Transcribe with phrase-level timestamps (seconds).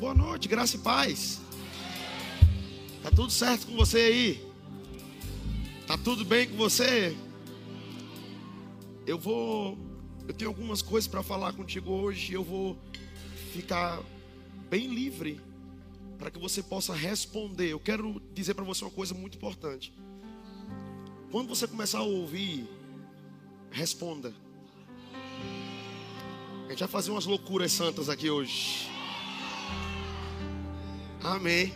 [0.00, 1.42] Boa noite, graça e paz.
[3.02, 4.46] Tá tudo certo com você aí?
[5.86, 7.14] Tá tudo bem com você?
[9.06, 9.76] Eu vou
[10.26, 12.78] eu tenho algumas coisas para falar contigo hoje, eu vou
[13.52, 14.02] ficar
[14.70, 15.38] bem livre
[16.18, 17.68] para que você possa responder.
[17.68, 19.92] Eu quero dizer para você uma coisa muito importante.
[21.30, 22.66] Quando você começar a ouvir,
[23.70, 24.32] responda.
[26.64, 28.99] A gente vai fazer umas loucuras santas aqui hoje.
[31.22, 31.74] Amém.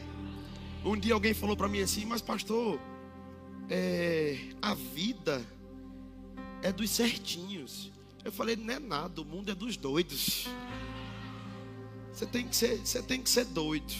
[0.84, 2.80] Um dia alguém falou para mim assim, mas pastor,
[3.68, 5.44] é, a vida
[6.62, 7.90] é dos certinhos.
[8.24, 10.48] Eu falei, não é nada, o mundo é dos doidos.
[12.10, 13.92] Você tem que ser, você tem que ser doido.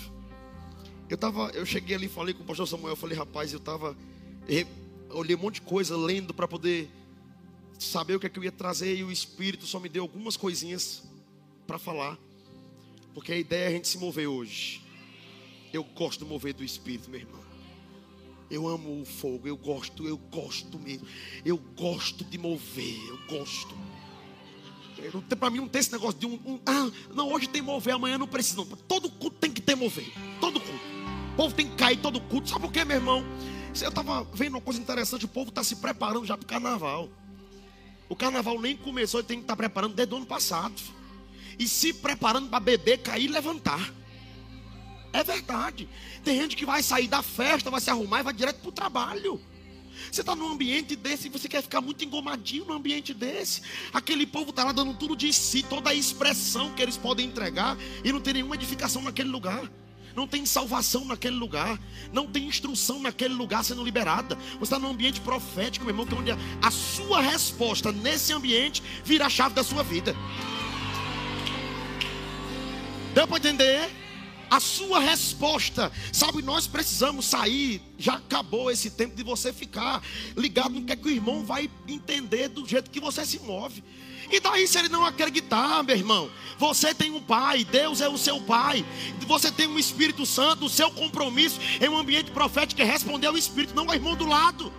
[1.11, 3.95] Eu tava, eu cheguei ali, falei com o pastor Samuel, eu falei, rapaz, eu tava
[5.11, 6.89] olhei um monte de coisa lendo para poder
[7.79, 10.37] saber o que é que eu ia trazer e o espírito só me deu algumas
[10.37, 11.03] coisinhas
[11.67, 12.19] para falar.
[13.13, 14.84] Porque a ideia é a gente se mover hoje.
[15.75, 17.41] Eu gosto de mover do espírito, meu irmão.
[18.49, 21.05] Eu amo o fogo, eu gosto, eu gosto mesmo.
[21.45, 23.77] Eu gosto de mover, eu gosto.
[25.37, 28.17] Para mim não tem esse negócio de um, um, Ah, não, hoje tem mover, amanhã
[28.17, 28.59] não precisa.
[28.59, 28.65] Não.
[28.65, 30.07] Todo culto tem que ter mover.
[30.41, 30.85] Todo culto.
[31.33, 32.49] O povo tem que cair todo culto.
[32.49, 33.25] Sabe por quê, meu irmão?
[33.83, 37.09] Eu estava vendo uma coisa interessante, o povo está se preparando já para o carnaval.
[38.09, 40.81] O carnaval nem começou, ele tem que estar tá preparando desde o ano passado.
[41.59, 43.93] E se preparando para beber, cair e levantar.
[45.15, 45.89] É verdade.
[46.25, 48.73] Tem gente que vai sair da festa, vai se arrumar e vai direto para o
[48.73, 49.41] trabalho.
[50.11, 53.63] Você está num ambiente desse e você quer ficar muito engomadinho num ambiente desse.
[53.93, 57.79] Aquele povo está lá dando tudo de si, toda a expressão que eles podem entregar
[58.03, 59.71] e não tem nenhuma edificação naquele lugar.
[60.17, 61.79] Não tem salvação naquele lugar.
[62.13, 64.35] Não tem instrução naquele lugar sendo liberada.
[64.59, 68.83] Você está num ambiente profético, meu irmão, que é onde a sua resposta nesse ambiente
[69.05, 70.13] vira a chave da sua vida.
[73.15, 74.04] Deu para entender?
[74.51, 75.91] A sua resposta.
[76.13, 77.83] Sabe, nós precisamos sair.
[77.99, 80.03] Já acabou esse tempo de você ficar
[80.37, 83.83] ligado no que, é que o irmão vai entender do jeito que você se move.
[84.31, 88.17] E daí, se ele não acreditar, meu irmão, você tem um pai, Deus é o
[88.17, 88.85] seu pai,
[89.27, 93.37] você tem um Espírito Santo, o seu compromisso em um ambiente profético é responder ao
[93.37, 94.73] Espírito, não ao irmão do lado.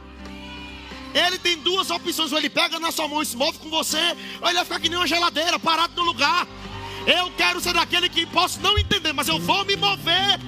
[1.13, 4.17] Ele tem duas opções: ou ele pega na sua mão e se move com você,
[4.41, 6.45] ou ele vai ficar que nem uma geladeira, parado no lugar.
[7.05, 10.39] Eu quero ser daquele que posso não entender, mas eu vou me mover.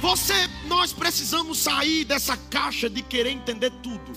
[0.00, 0.34] Você,
[0.68, 4.12] nós precisamos sair dessa caixa de querer entender tudo.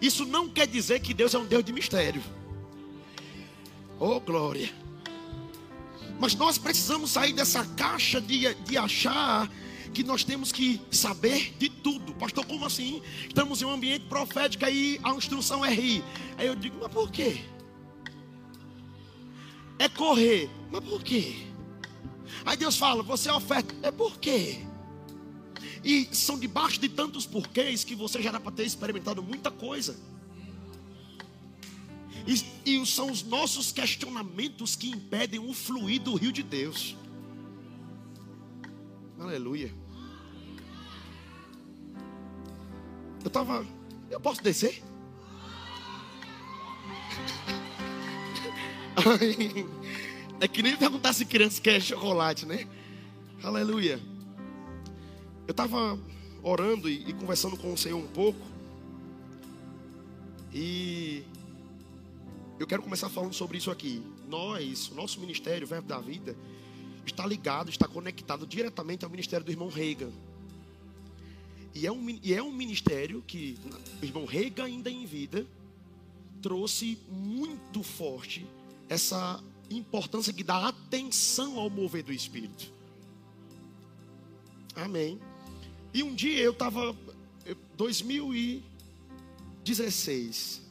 [0.00, 2.22] Isso não quer dizer que Deus é um Deus de mistério.
[3.98, 4.72] Oh, glória.
[6.18, 9.50] Mas nós precisamos sair dessa caixa de, de achar
[9.92, 12.14] que nós temos que saber de tudo.
[12.14, 13.02] Pastor, como assim?
[13.26, 16.02] Estamos em um ambiente profético aí a instrução é rir.
[16.38, 17.42] Aí eu digo, mas por quê?
[19.80, 20.50] É correr.
[20.70, 21.46] Mas por quê?
[22.44, 23.74] Aí Deus fala, você é oferta.
[23.82, 24.60] É por quê?
[25.82, 29.96] E são debaixo de tantos porquês que você já era para ter experimentado muita coisa.
[32.26, 36.94] E, e, são os nossos questionamentos que impedem o fluir do rio de Deus.
[39.18, 39.74] Aleluia.
[43.22, 43.66] Eu estava.
[44.10, 44.82] Eu posso descer?
[50.40, 52.66] É que nem perguntar se criança quer chocolate, né?
[53.42, 54.00] Aleluia.
[55.46, 55.98] Eu estava
[56.42, 58.40] orando e, e, conversando com o Senhor um pouco.
[60.52, 61.22] E
[62.58, 64.02] eu quero começar falando sobre isso aqui.
[64.28, 66.34] Nós, o nosso ministério, o Verbo da Vida,
[67.04, 70.10] está ligado, está conectado diretamente ao ministério do irmão Reagan.
[71.74, 73.58] E é um, e é um ministério que
[74.00, 75.46] o irmão Reagan, ainda em vida,
[76.40, 78.46] trouxe muito forte
[78.90, 82.72] essa importância que dá atenção ao mover do Espírito.
[84.74, 85.20] Amém.
[85.94, 86.96] E um dia eu estava,
[87.76, 90.62] 2016,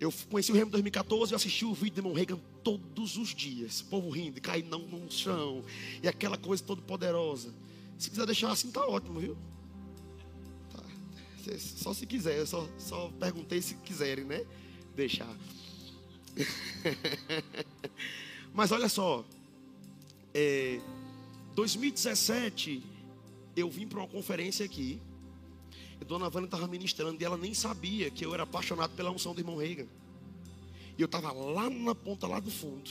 [0.00, 3.82] eu conheci o Remo 2014, eu assisti o vídeo de irmão Reagan todos os dias.
[3.82, 5.64] O povo rindo, caindo no chão,
[6.02, 7.54] e aquela coisa toda poderosa.
[7.96, 9.38] Se quiser deixar assim, tá ótimo, viu?
[10.72, 10.82] Tá.
[11.56, 14.44] Só se quiser, eu só, só perguntei se quiserem, né?
[14.96, 15.32] Deixar.
[18.52, 19.24] Mas olha só,
[20.32, 20.80] é,
[21.54, 22.82] 2017
[23.56, 25.00] eu vim para uma conferência aqui.
[26.00, 29.34] E Dona Vânia estava ministrando e ela nem sabia que eu era apaixonado pela unção
[29.34, 29.86] do irmão Reagan.
[30.98, 32.90] E eu estava lá na ponta, lá do fundo.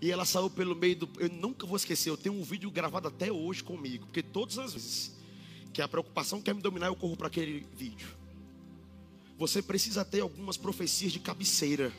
[0.00, 1.08] E ela saiu pelo meio do.
[1.18, 4.06] Eu nunca vou esquecer, eu tenho um vídeo gravado até hoje comigo.
[4.06, 5.12] Porque todas as vezes
[5.72, 8.08] que a preocupação quer me dominar, eu corro para aquele vídeo.
[9.38, 11.92] Você precisa ter algumas profecias de cabeceira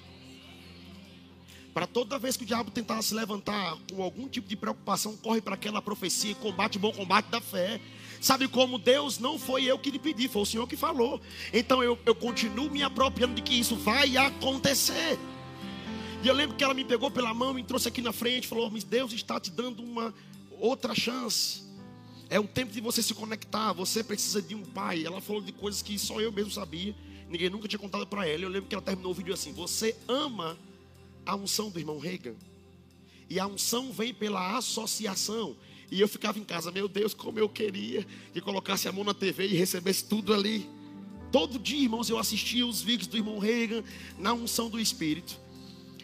[1.74, 5.42] Para toda vez que o diabo tentar se levantar com algum tipo de preocupação, corre
[5.42, 7.82] para aquela profecia e combate o bom combate da fé.
[8.22, 11.20] Sabe como Deus não foi eu que lhe pedi, foi o Senhor que falou.
[11.52, 15.18] Então eu, eu continuo me apropriando de que isso vai acontecer.
[16.24, 18.70] E eu lembro que ela me pegou pela mão, me trouxe aqui na frente, falou:
[18.70, 20.14] Mas Deus está te dando uma
[20.60, 21.64] outra chance.
[22.30, 23.74] É o tempo de você se conectar.
[23.74, 25.06] Você precisa de um pai.
[25.06, 26.96] Ela falou de coisas que só eu mesmo sabia.
[27.28, 28.44] Ninguém nunca tinha contado para ela.
[28.44, 30.58] Eu lembro que ela terminou o vídeo assim: Você ama
[31.26, 32.36] a unção do irmão Reagan?
[33.30, 35.56] E a unção vem pela associação.
[35.90, 39.14] E eu ficava em casa, meu Deus, como eu queria que colocasse a mão na
[39.14, 40.70] TV e recebesse tudo ali.
[41.32, 43.84] Todo dia, irmãos, eu assistia os vídeos do irmão Reagan
[44.18, 45.40] na unção do Espírito.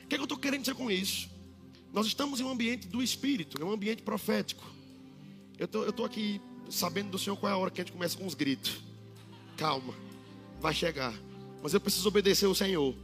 [0.04, 1.30] O que, é que eu estou querendo dizer com isso?
[1.94, 4.63] Nós estamos em um ambiente do Espírito, é um ambiente profético.
[5.57, 6.39] Eu tô, estou aqui
[6.69, 8.80] sabendo do Senhor qual é a hora que a gente começa com os gritos.
[9.57, 9.94] Calma,
[10.60, 11.13] vai chegar.
[11.62, 12.95] Mas eu preciso obedecer ao Senhor.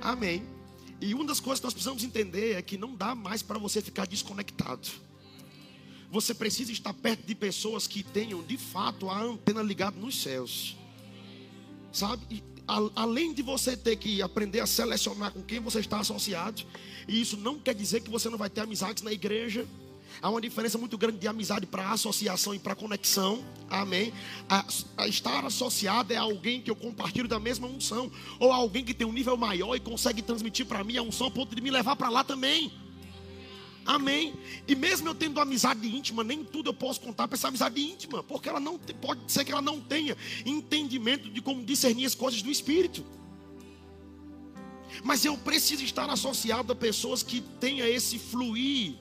[0.00, 0.57] Amém.
[1.00, 3.80] E uma das coisas que nós precisamos entender é que não dá mais para você
[3.80, 4.88] ficar desconectado.
[6.10, 10.76] Você precisa estar perto de pessoas que tenham de fato a antena ligada nos céus.
[11.92, 12.42] Sabe?
[12.96, 16.62] Além de você ter que aprender a selecionar com quem você está associado,
[17.06, 19.66] e isso não quer dizer que você não vai ter amizades na igreja.
[20.20, 23.44] Há uma diferença muito grande de amizade para associação e para conexão.
[23.70, 24.12] Amém.
[24.48, 24.64] A,
[24.96, 28.10] a estar associado é alguém que eu compartilho da mesma unção.
[28.38, 31.30] Ou alguém que tem um nível maior e consegue transmitir para mim a unção a
[31.30, 32.72] ponto de me levar para lá também.
[33.88, 34.34] Amém.
[34.66, 38.22] E mesmo eu tendo amizade íntima, nem tudo eu posso contar para essa amizade íntima,
[38.22, 40.14] porque ela não pode ser que ela não tenha
[40.44, 43.02] entendimento de como discernir as coisas do espírito.
[45.02, 48.94] Mas eu preciso estar associado a pessoas que tenha esse fluir,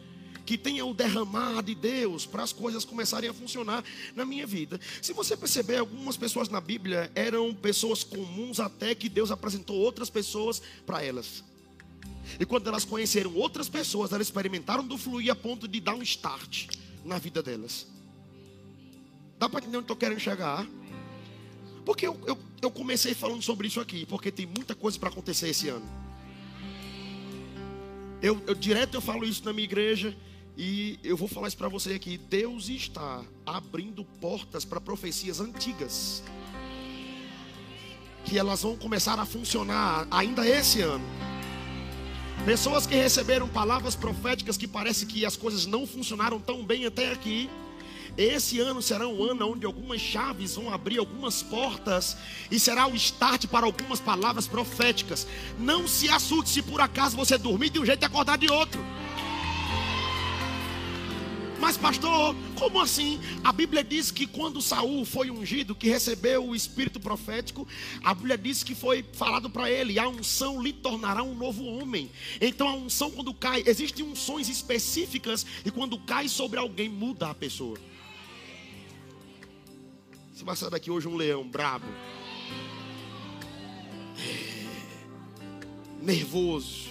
[0.47, 3.83] que tenha o derramar de Deus para as coisas começarem a funcionar
[4.15, 4.79] na minha vida.
[5.01, 10.09] Se você perceber, algumas pessoas na Bíblia eram pessoas comuns até que Deus apresentou outras
[10.09, 11.43] pessoas para elas.
[12.39, 16.01] E quando elas conheceram outras pessoas, elas experimentaram do fluir a ponto de dar um
[16.01, 16.67] start
[17.03, 17.85] na vida delas.
[19.37, 20.65] Dá para entender onde estou querendo chegar?
[21.83, 25.49] Porque eu, eu, eu, comecei falando sobre isso aqui, porque tem muita coisa para acontecer
[25.49, 25.85] esse ano.
[28.21, 30.15] Eu, eu direto eu falo isso na minha igreja
[30.57, 32.17] e eu vou falar isso para você aqui.
[32.17, 36.23] Deus está abrindo portas para profecias antigas.
[38.25, 41.05] Que elas vão começar a funcionar ainda esse ano.
[42.43, 47.11] Pessoas que receberam palavras proféticas que parece que as coisas não funcionaram tão bem até
[47.11, 47.47] aqui.
[48.17, 52.17] Esse ano será um ano onde algumas chaves vão abrir algumas portas
[52.49, 55.27] e será o start para algumas palavras proféticas.
[55.59, 58.83] Não se assuste se por acaso você dormir de um jeito e acordar de outro.
[61.59, 63.19] Mas pastor, como assim?
[63.43, 67.67] A Bíblia diz que quando Saul foi ungido, que recebeu o espírito profético,
[68.03, 72.11] a Bíblia diz que foi falado para ele: a unção lhe tornará um novo homem.
[72.39, 77.33] Então a unção quando cai, existem unções específicas e quando cai sobre alguém muda a
[77.33, 77.77] pessoa.
[80.33, 81.87] Se vai sair daqui hoje um leão brabo,
[85.99, 86.87] nervoso.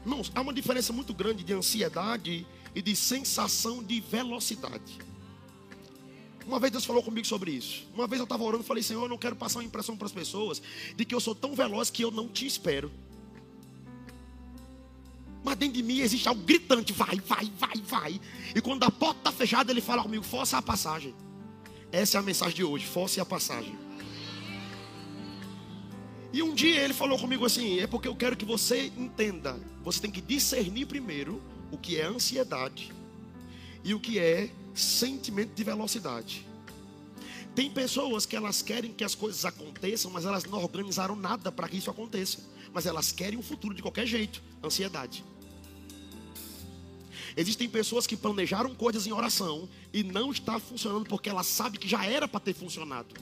[0.00, 4.98] Irmãos, há uma diferença muito grande de ansiedade e de sensação de velocidade.
[6.46, 7.86] Uma vez Deus falou comigo sobre isso.
[7.94, 10.06] Uma vez eu estava orando e falei, Senhor, eu não quero passar uma impressão para
[10.06, 10.60] as pessoas
[10.96, 12.90] de que eu sou tão veloz que eu não te espero.
[15.44, 18.20] Mas dentro de mim existe algo gritante, vai, vai, vai, vai.
[18.54, 21.14] E quando a porta está fechada, ele fala comigo, força a passagem.
[21.90, 23.76] Essa é a mensagem de hoje, force a passagem.
[26.32, 29.60] E um dia ele falou comigo assim: é porque eu quero que você entenda.
[29.82, 31.42] Você tem que discernir primeiro
[31.72, 32.92] o que é ansiedade
[33.82, 36.46] e o que é sentimento de velocidade.
[37.54, 41.68] Tem pessoas que elas querem que as coisas aconteçam, mas elas não organizaram nada para
[41.68, 42.38] que isso aconteça.
[42.72, 44.42] Mas elas querem um futuro de qualquer jeito.
[44.64, 45.24] Ansiedade.
[47.36, 51.88] Existem pessoas que planejaram coisas em oração e não está funcionando porque ela sabe que
[51.88, 53.14] já era para ter funcionado.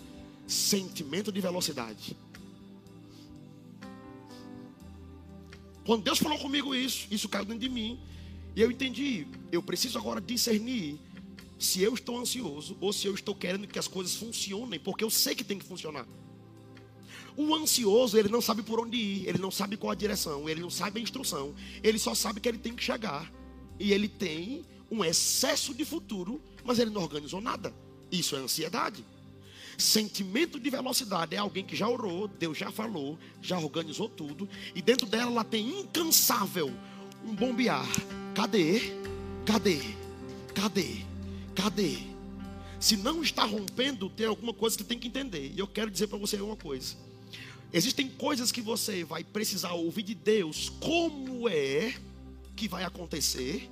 [0.47, 2.16] Sentimento de velocidade.
[5.85, 7.99] Quando Deus falou comigo isso, isso caiu dentro de mim.
[8.54, 10.99] E eu entendi, eu preciso agora discernir
[11.59, 15.11] se eu estou ansioso ou se eu estou querendo que as coisas funcionem, porque eu
[15.11, 16.07] sei que tem que funcionar.
[17.37, 20.61] O ansioso, ele não sabe por onde ir, ele não sabe qual a direção, ele
[20.61, 23.30] não sabe a instrução, ele só sabe que ele tem que chegar.
[23.78, 27.73] E ele tem um excesso de futuro, mas ele não organizou nada.
[28.11, 29.04] Isso é ansiedade.
[29.78, 34.83] Sentimento de velocidade é alguém que já orou, Deus já falou, já organizou tudo, e
[34.83, 36.71] dentro dela ela tem incansável
[37.25, 37.87] um bombear.
[38.34, 38.80] Cadê?
[39.44, 39.80] Cadê?
[40.54, 41.04] Cadê?
[41.54, 41.99] Cadê?
[42.78, 45.52] Se não está rompendo, tem alguma coisa que tem que entender.
[45.54, 46.96] E eu quero dizer para você uma coisa.
[47.72, 51.94] Existem coisas que você vai precisar ouvir de Deus, como é
[52.56, 53.70] que vai acontecer,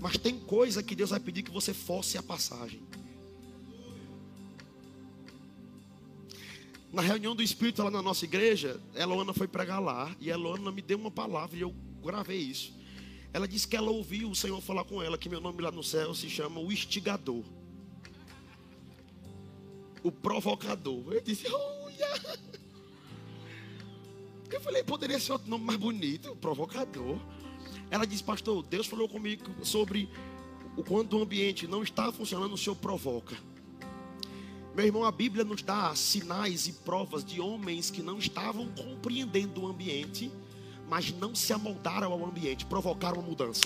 [0.00, 2.80] mas tem coisa que Deus vai pedir que você force a passagem.
[6.92, 10.80] Na reunião do Espírito lá na nossa igreja, Eloana foi pregar lá e Eloana me
[10.80, 12.72] deu uma palavra e eu gravei isso.
[13.36, 15.82] Ela disse que ela ouviu o Senhor falar com ela que meu nome lá no
[15.82, 17.44] céu se chama o instigador.
[20.02, 21.12] O provocador.
[21.12, 22.38] Eu disse, olha.
[24.50, 27.18] Eu falei, poderia ser outro nome mais bonito, provocador.
[27.90, 30.08] Ela disse, pastor, Deus falou comigo sobre
[30.74, 33.36] o quando o ambiente não está funcionando, o Senhor provoca.
[34.74, 39.60] Meu irmão, a Bíblia nos dá sinais e provas de homens que não estavam compreendendo
[39.60, 40.32] o ambiente,
[40.88, 43.62] mas não se amoldaram ao ambiente, provocaram uma mudança.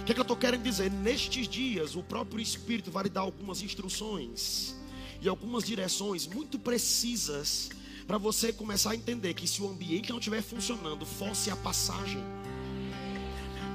[0.00, 0.90] O que, é que eu estou querendo dizer?
[0.90, 4.74] Nestes dias, o próprio Espírito vai dar algumas instruções
[5.20, 7.70] e algumas direções muito precisas
[8.06, 12.22] para você começar a entender que se o ambiente não estiver funcionando, fosse a passagem.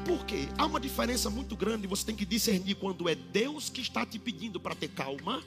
[0.06, 0.48] Por quê?
[0.58, 4.20] Há uma diferença muito grande, você tem que discernir quando é Deus que está te
[4.20, 5.44] pedindo para ter calma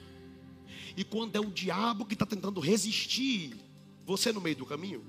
[0.95, 3.55] e quando é o diabo que está tentando resistir
[4.05, 5.01] você no meio do caminho.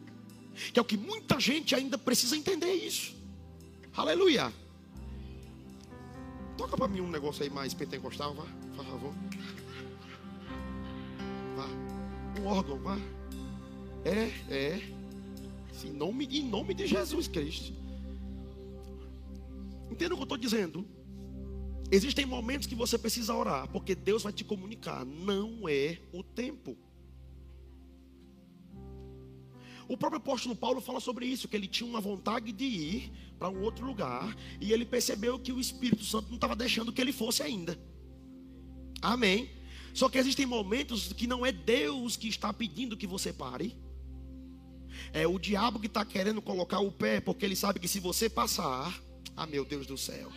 [0.73, 3.14] Que é o que muita gente ainda precisa entender isso.
[3.96, 4.52] Aleluia.
[6.56, 8.46] Toca para mim um negócio aí mais pentecostal, vá,
[8.76, 9.14] por favor.
[11.56, 12.40] Vá.
[12.40, 12.99] Um órgão, vá.
[14.04, 14.94] É, é.
[15.84, 17.73] Em nome, em nome de Jesus Cristo.
[19.90, 20.87] Entenda o que eu estou dizendo?
[21.90, 25.04] Existem momentos que você precisa orar, porque Deus vai te comunicar.
[25.04, 26.76] Não é o tempo.
[29.88, 33.50] O próprio apóstolo Paulo fala sobre isso, que ele tinha uma vontade de ir para
[33.50, 37.12] um outro lugar e ele percebeu que o Espírito Santo não estava deixando que ele
[37.12, 37.78] fosse ainda.
[39.02, 39.50] Amém.
[39.92, 43.76] Só que existem momentos que não é Deus que está pedindo que você pare.
[45.12, 48.28] É o diabo que está querendo colocar o pé, porque ele sabe que se você
[48.28, 48.98] passar,
[49.36, 50.32] ah meu Deus do céu.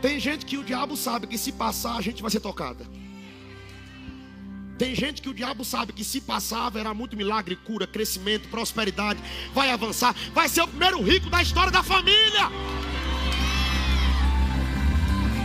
[0.00, 2.86] Tem gente que o diabo sabe que se passar a gente vai ser tocada.
[4.78, 9.18] Tem gente que o diabo sabe que se passar haverá muito milagre, cura, crescimento, prosperidade,
[9.52, 12.48] vai avançar, vai ser o primeiro rico da história da família.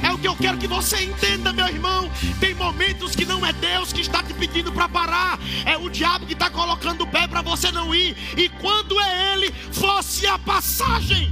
[0.04, 2.12] É o que eu quero que você entenda, meu irmão.
[2.40, 6.28] Tem momentos que não é Deus que está te pedindo para parar, é o diabo
[6.28, 8.16] que está colocando o pé para você não ir.
[8.38, 11.30] E quando é Ele, fosse a passagem.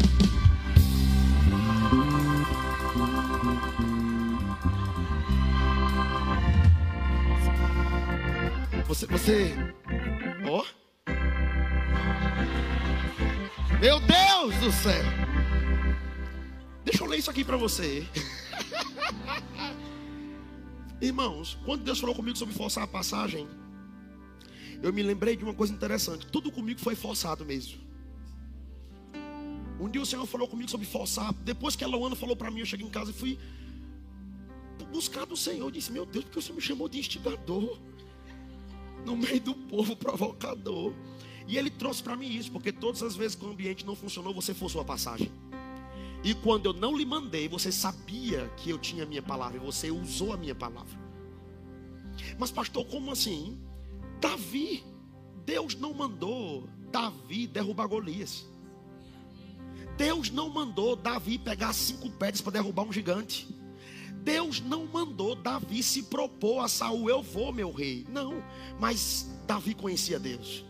[8.91, 9.55] Você, você,
[10.50, 10.60] ó.
[10.60, 10.65] Oh.
[13.79, 15.01] Meu Deus do céu.
[16.83, 18.05] Deixa eu ler isso aqui para você.
[21.00, 23.48] Irmãos, quando Deus falou comigo sobre forçar a passagem,
[24.83, 26.27] eu me lembrei de uma coisa interessante.
[26.27, 27.79] Tudo comigo foi forçado mesmo.
[29.79, 31.31] Um dia o Senhor falou comigo sobre forçar.
[31.45, 33.39] Depois que a Luana falou para mim, eu cheguei em casa e fui
[34.91, 35.67] buscar do Senhor.
[35.67, 37.79] Eu disse: Meu Deus, porque o Senhor me chamou de instigador
[39.05, 40.93] no meio do povo provocador.
[41.48, 44.34] E ele trouxe para mim isso, porque todas as vezes que o ambiente não funcionou,
[44.34, 45.31] você forçou a passagem.
[46.24, 49.60] E quando eu não lhe mandei, você sabia que eu tinha a minha palavra e
[49.60, 51.00] você usou a minha palavra.
[52.38, 53.60] Mas, pastor, como assim?
[54.20, 54.84] Davi,
[55.46, 58.46] Deus não mandou Davi derrubar Golias.
[59.98, 63.48] Deus não mandou Davi pegar cinco pedras para derrubar um gigante.
[64.24, 68.06] Deus não mandou Davi se propor a Saul, eu vou, meu rei.
[68.10, 68.44] Não,
[68.80, 70.63] mas Davi conhecia Deus.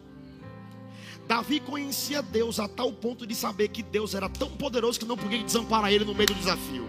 [1.27, 5.17] Davi conhecia Deus a tal ponto de saber que Deus era tão poderoso que não
[5.17, 6.87] podia desamparar ele no meio do desafio.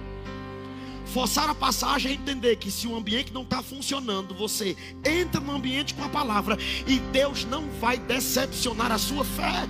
[1.06, 5.52] Forçar a passagem é entender que se o ambiente não está funcionando, você entra no
[5.52, 9.68] ambiente com a palavra e Deus não vai decepcionar a sua fé.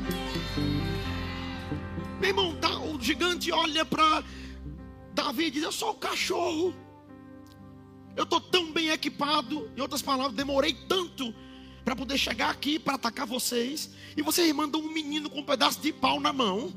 [2.20, 2.56] Meu irmão,
[2.94, 4.22] o gigante olha para
[5.12, 6.81] Davi e diz: Eu sou o cachorro.
[8.16, 9.70] Eu estou tão bem equipado.
[9.76, 11.34] Em outras palavras, demorei tanto
[11.84, 13.90] para poder chegar aqui para atacar vocês.
[14.16, 16.72] E vocês mandam um menino com um pedaço de pau na mão.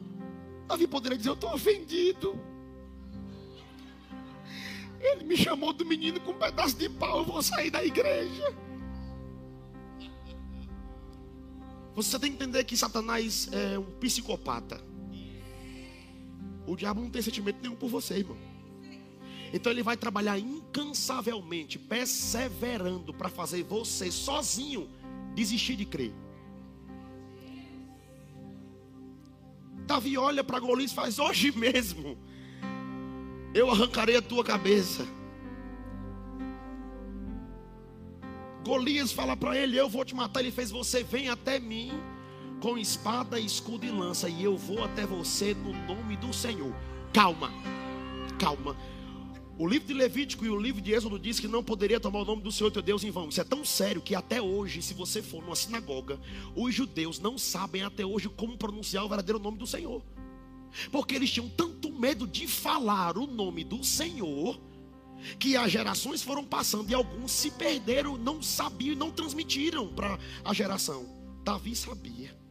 [0.68, 2.40] Davi poderia dizer: Eu estou ofendido.
[5.00, 7.20] Ele me chamou do menino com um pedaço de pau.
[7.20, 8.56] Eu vou sair da igreja.
[11.96, 14.82] Você tem que entender que Satanás é um psicopata.
[16.68, 18.38] O diabo não tem sentimento nenhum por você, irmão.
[19.56, 24.90] Então ele vai trabalhar incansavelmente, perseverando para fazer você sozinho
[25.34, 26.14] desistir de crer.
[29.88, 32.18] Davi olha para Golias e faz: Hoje mesmo
[33.54, 35.08] eu arrancarei a tua cabeça.
[38.62, 40.42] Golias fala para ele: Eu vou te matar.
[40.42, 41.94] Ele fez: Você vem até mim
[42.60, 46.76] com espada, escudo e lança, e eu vou até você no nome do Senhor.
[47.14, 47.50] Calma,
[48.38, 48.76] calma.
[49.58, 52.26] O livro de Levítico e o livro de Êxodo diz que não poderia tomar o
[52.26, 53.30] nome do Senhor teu Deus em vão.
[53.30, 56.20] Isso é tão sério que até hoje, se você for numa sinagoga,
[56.54, 60.04] os judeus não sabem até hoje como pronunciar o verdadeiro nome do Senhor.
[60.92, 64.60] Porque eles tinham tanto medo de falar o nome do Senhor,
[65.40, 70.20] que as gerações foram passando e alguns se perderam, não sabiam e não transmitiram para
[70.44, 71.06] a geração.
[71.46, 72.45] Davi sabia.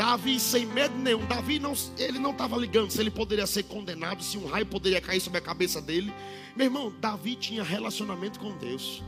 [0.00, 4.24] Davi, sem medo nenhum, Davi não, ele não estava ligando se ele poderia ser condenado,
[4.24, 6.10] se um raio poderia cair sobre a cabeça dele.
[6.56, 9.02] Meu irmão, Davi tinha relacionamento com Deus.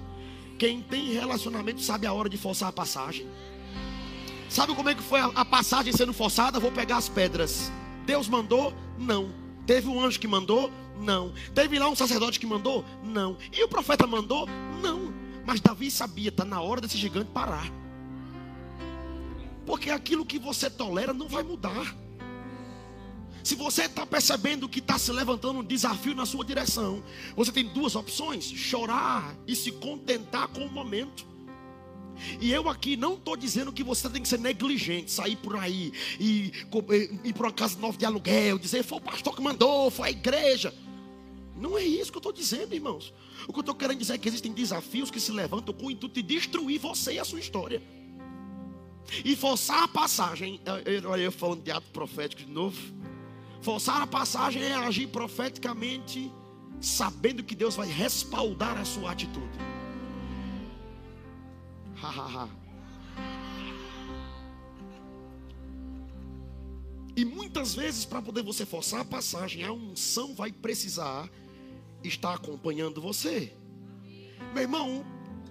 [0.58, 3.26] Quem tem relacionamento sabe a hora de forçar a passagem.
[4.50, 6.60] Sabe como é que foi a, a passagem sendo forçada?
[6.60, 7.72] Vou pegar as pedras.
[8.04, 8.74] Deus mandou?
[8.98, 9.32] Não.
[9.66, 10.70] Teve um anjo que mandou?
[11.00, 11.32] Não.
[11.54, 12.84] Teve lá um sacerdote que mandou?
[13.02, 13.38] Não.
[13.50, 14.46] E o profeta mandou?
[14.82, 15.10] Não.
[15.46, 17.72] Mas Davi sabia, está na hora desse gigante parar.
[19.66, 21.96] Porque aquilo que você tolera não vai mudar.
[23.42, 27.02] Se você está percebendo que está se levantando um desafio na sua direção,
[27.34, 31.26] você tem duas opções: chorar e se contentar com o momento.
[32.40, 35.92] E eu aqui não estou dizendo que você tem que ser negligente, sair por aí
[36.20, 36.52] e
[37.24, 40.10] ir para uma casa nova de aluguel, dizer foi o pastor que mandou, foi a
[40.10, 40.72] igreja.
[41.56, 43.12] Não é isso que eu estou dizendo, irmãos.
[43.48, 45.90] O que eu estou querendo dizer é que existem desafios que se levantam com o
[45.90, 47.82] intuito de destruir você e a sua história.
[49.24, 50.60] E forçar a passagem,
[51.06, 52.80] olha eu falando de ato profético de novo.
[53.60, 56.32] Forçar a passagem é agir profeticamente,
[56.80, 59.58] sabendo que Deus vai respaldar a sua atitude.
[67.14, 71.30] E muitas vezes, para poder você forçar a passagem, a unção vai precisar
[72.02, 73.52] estar acompanhando você.
[74.52, 75.04] Meu irmão,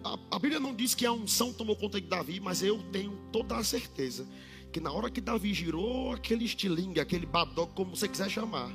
[0.04, 3.18] a, a, Bíblia não diz que a unção tomou conta de Davi, mas eu tenho
[3.32, 4.28] toda a certeza
[4.72, 8.72] que na hora que Davi girou aquele estilingue, aquele badoc, como você quiser chamar,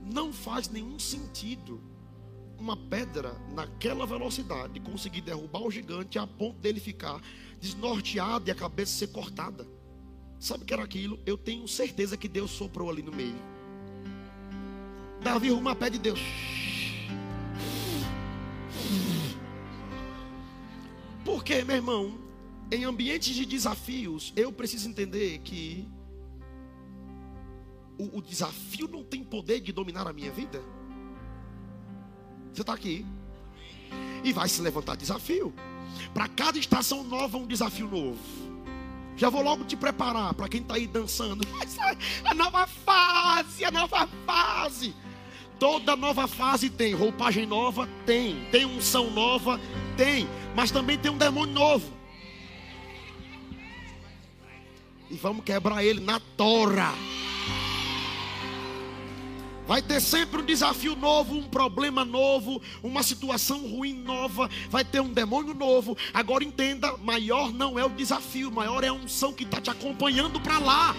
[0.00, 1.80] não faz nenhum sentido
[2.58, 7.20] uma pedra naquela velocidade conseguir derrubar o gigante a ponto dele ficar
[7.58, 9.66] desnorteado e a cabeça ser cortada.
[10.38, 11.18] Sabe o que era aquilo?
[11.24, 13.36] Eu tenho certeza que Deus soprou ali no meio.
[15.22, 16.20] Davi arruma a pé de Deus.
[21.50, 22.16] Porque, meu irmão,
[22.70, 25.84] em ambientes de desafios, eu preciso entender que
[27.98, 30.62] o, o desafio não tem poder de dominar a minha vida.
[32.52, 33.04] Você está aqui.
[34.22, 35.52] E vai se levantar desafio.
[36.14, 38.20] Para cada estação nova, um desafio novo.
[39.16, 41.44] Já vou logo te preparar para quem está aí dançando.
[42.24, 44.94] A nova fase, a nova fase.
[45.58, 48.46] Toda nova fase tem roupagem nova, tem.
[48.52, 49.60] Tem unção nova,
[49.96, 50.28] tem.
[50.54, 51.92] Mas também tem um demônio novo.
[55.10, 56.92] E vamos quebrar ele na tora.
[59.70, 65.00] Vai ter sempre um desafio novo, um problema novo, uma situação ruim nova, vai ter
[65.00, 65.96] um demônio novo.
[66.12, 70.40] Agora entenda: maior não é o desafio, maior é a unção que está te acompanhando
[70.40, 70.92] para lá.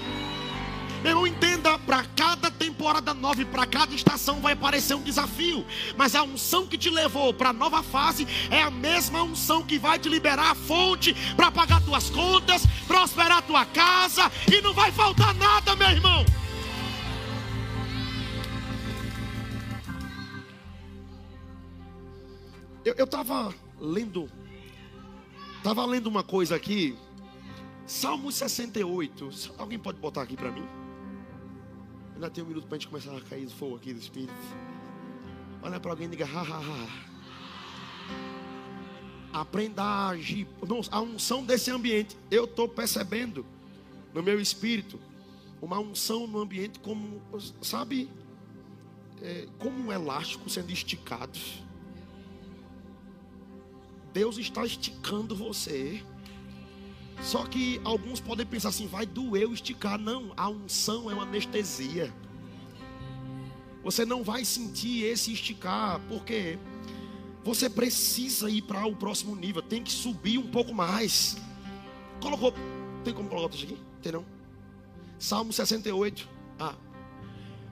[1.01, 5.65] Meu irmão, entenda, para cada temporada nova e para cada estação vai aparecer um desafio.
[5.97, 9.79] Mas a unção que te levou para a nova fase é a mesma unção que
[9.79, 14.91] vai te liberar a fonte para pagar tuas contas, prosperar tua casa e não vai
[14.91, 16.25] faltar nada, meu irmão.
[22.83, 24.29] Eu estava lendo,
[25.57, 26.95] estava lendo uma coisa aqui,
[27.85, 29.29] Salmo 68.
[29.57, 30.80] Alguém pode botar aqui para mim?
[32.21, 34.31] Ainda tem um minuto para a gente começar a cair fogo aqui do Espírito.
[35.59, 36.87] Olha para alguém e diga, ha, ha, ha.
[39.33, 40.47] Aprenda a agir.
[40.91, 43.43] A unção desse ambiente, eu estou percebendo
[44.13, 44.99] no meu espírito
[45.59, 47.19] uma unção no ambiente como,
[47.59, 48.07] sabe,
[49.19, 51.39] é, como um elástico sendo esticado.
[54.13, 56.03] Deus está esticando você
[57.21, 59.97] só que alguns podem pensar assim: vai doer eu esticar.
[59.99, 62.13] Não, a unção é uma anestesia.
[63.83, 66.57] Você não vai sentir esse esticar, porque
[67.43, 71.37] você precisa ir para o próximo nível, tem que subir um pouco mais.
[72.21, 72.53] Colocou,
[73.03, 73.77] tem como colocar isso aqui?
[74.01, 74.25] Tem não?
[75.17, 76.29] Salmo 68.
[76.59, 76.75] Ah.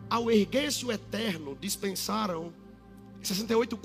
[0.10, 2.52] Ao erguer-se o eterno, dispensaram
[3.22, 3.78] 68,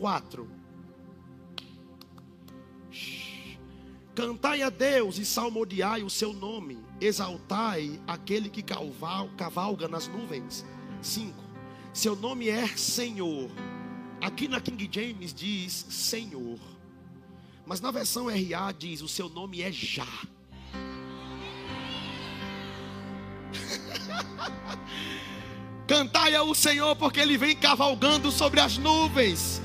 [4.15, 10.65] Cantai a Deus e salmodiai o seu nome, exaltai aquele que cavalga nas nuvens.
[11.03, 11.35] 5.
[11.93, 13.51] Seu nome é Senhor.
[14.21, 16.61] Aqui na King James diz Senhor.
[17.67, 20.07] Mas na versão RA diz: o seu nome é já.
[25.89, 29.61] Cantai ao Senhor, porque Ele vem cavalgando sobre as nuvens.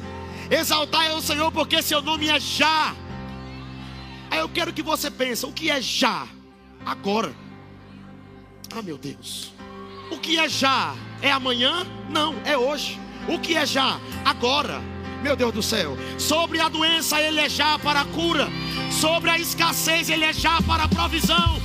[0.50, 2.96] Exaltai ao Senhor, porque seu nome é já.
[4.30, 6.28] Aí eu quero que você pense: o que é já?
[6.86, 7.34] Agora.
[8.76, 9.52] Ah, meu Deus.
[10.12, 10.96] O que é já?
[11.22, 11.86] É amanhã?
[12.10, 13.00] Não, é hoje.
[13.28, 14.00] O que é já?
[14.26, 14.82] Agora.
[15.22, 15.98] Meu Deus do céu.
[16.18, 18.48] Sobre a doença, Ele é já para a cura.
[18.90, 21.60] Sobre a escassez, Ele é já para a provisão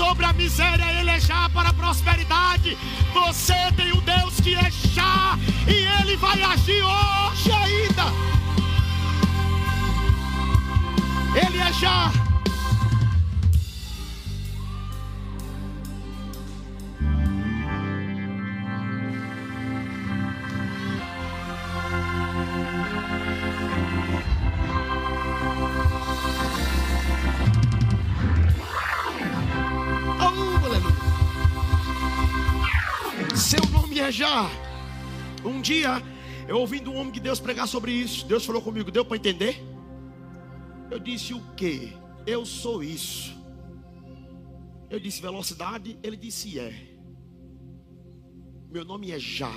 [0.00, 2.74] sobre a miséria, Ele é já para a prosperidade.
[3.12, 8.04] Você tem um Deus que é já, e Ele vai agir hoje ainda.
[11.36, 12.30] Ele é já.
[34.10, 34.50] já.
[35.44, 36.02] Um dia,
[36.48, 39.69] eu ouvindo um homem de Deus pregar sobre isso, Deus falou comigo, deu para entender?
[40.90, 41.96] Eu disse o que?
[42.26, 43.38] Eu sou isso.
[44.88, 46.74] Eu disse velocidade, ele disse é.
[48.68, 49.52] Meu nome é Já.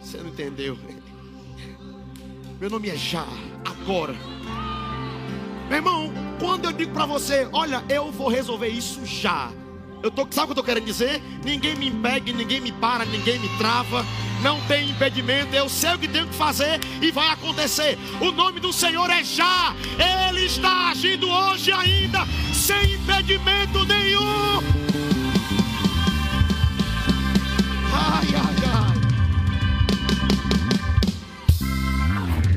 [0.00, 0.76] Você não entendeu?
[2.60, 3.26] Meu nome é Já,
[3.64, 4.14] agora.
[5.68, 9.52] Meu irmão, quando eu digo para você, olha, eu vou resolver isso já.
[10.02, 11.22] Eu tô, sabe o que eu estou querendo dizer?
[11.44, 14.04] Ninguém me impede, ninguém me para, ninguém me trava.
[14.42, 15.54] Não tem impedimento.
[15.54, 17.98] Eu sei o que tenho que fazer e vai acontecer.
[18.20, 19.74] O nome do Senhor é já.
[20.28, 22.20] Ele está agindo hoje ainda,
[22.52, 24.60] sem impedimento nenhum.
[27.92, 28.96] Ai, ai, ai.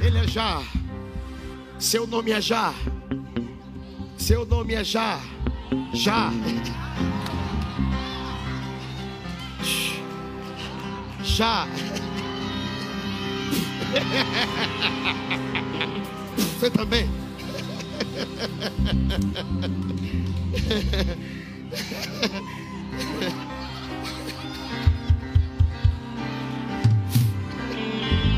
[0.01, 0.61] Ele é já.
[1.77, 2.73] Seu nome é já.
[4.17, 5.19] Seu nome é já.
[5.93, 6.31] Já.
[11.33, 11.67] Já.
[16.37, 17.09] Você também?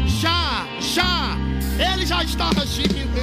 [0.08, 1.38] Já, já,
[1.78, 3.20] ele já está agindo.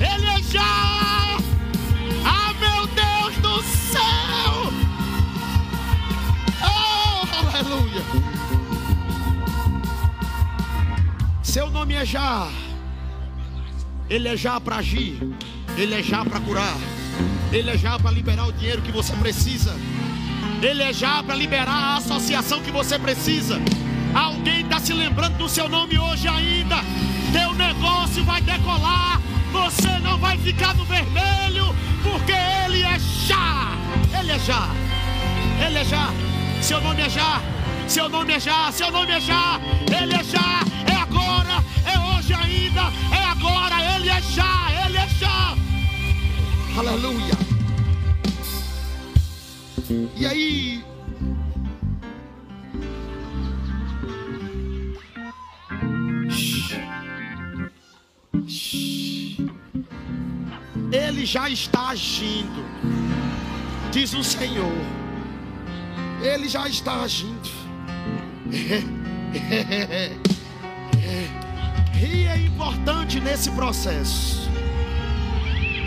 [0.00, 1.38] Ele já.
[2.24, 4.47] Ah, meu Deus do céu!
[11.78, 12.48] Nome é já.
[14.10, 15.16] Ele é já para agir.
[15.76, 16.76] Ele é já para curar.
[17.52, 19.76] Ele é já para liberar o dinheiro que você precisa.
[20.60, 23.60] Ele é já para liberar a associação que você precisa.
[24.12, 26.78] Alguém está se lembrando do seu nome hoje ainda.
[27.32, 29.20] Teu negócio vai decolar.
[29.52, 31.66] Você não vai ficar no vermelho,
[32.02, 33.70] porque Ele é já.
[34.18, 34.68] Ele é já.
[35.64, 36.10] Ele é já.
[36.60, 37.40] Seu nome é já.
[37.86, 38.72] Seu nome é já.
[38.72, 39.60] Seu nome é já.
[39.96, 40.77] Ele é já.
[41.92, 42.82] É hoje ainda.
[43.14, 43.76] É agora.
[43.94, 44.86] Ele é já.
[44.86, 45.56] Ele é já.
[46.78, 47.38] Aleluia.
[50.16, 50.84] E aí.
[60.90, 62.64] Ele já está agindo,
[63.92, 64.72] diz o Senhor.
[66.22, 67.48] Ele já está agindo.
[72.00, 74.48] E é importante nesse processo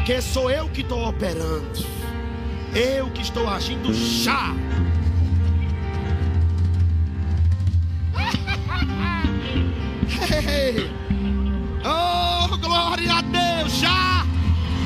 [0.06, 1.86] que sou eu que estou operando,
[2.74, 4.54] eu que estou agindo já.
[11.84, 14.24] Oh, glória a Deus, já.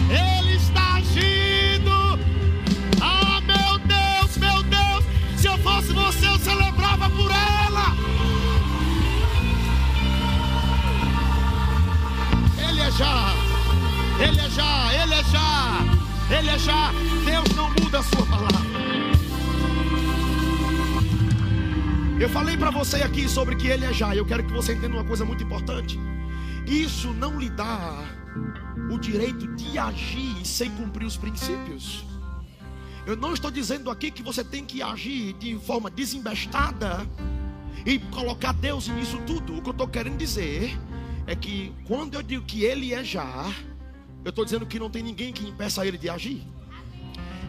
[0.09, 1.55] Ele está agindo.
[5.65, 6.74] fosse você, eu celebrava
[12.97, 13.33] já,
[14.19, 16.91] ele é já, ele é já, ele é já.
[17.25, 18.65] Deus não muda a sua palavra.
[22.19, 24.15] Eu falei para você aqui sobre que ele é já.
[24.15, 25.99] Eu quero que você entenda uma coisa muito importante.
[26.65, 28.05] Isso não lhe dá
[28.89, 32.05] o direito de agir sem cumprir os princípios.
[33.05, 37.05] Eu não estou dizendo aqui que você tem que agir de forma desembestada
[37.85, 39.57] e colocar Deus nisso tudo.
[39.57, 40.75] O que eu estou querendo dizer
[41.27, 43.51] é que quando eu digo que Ele é já,
[44.23, 46.43] eu estou dizendo que não tem ninguém que impeça Ele de agir.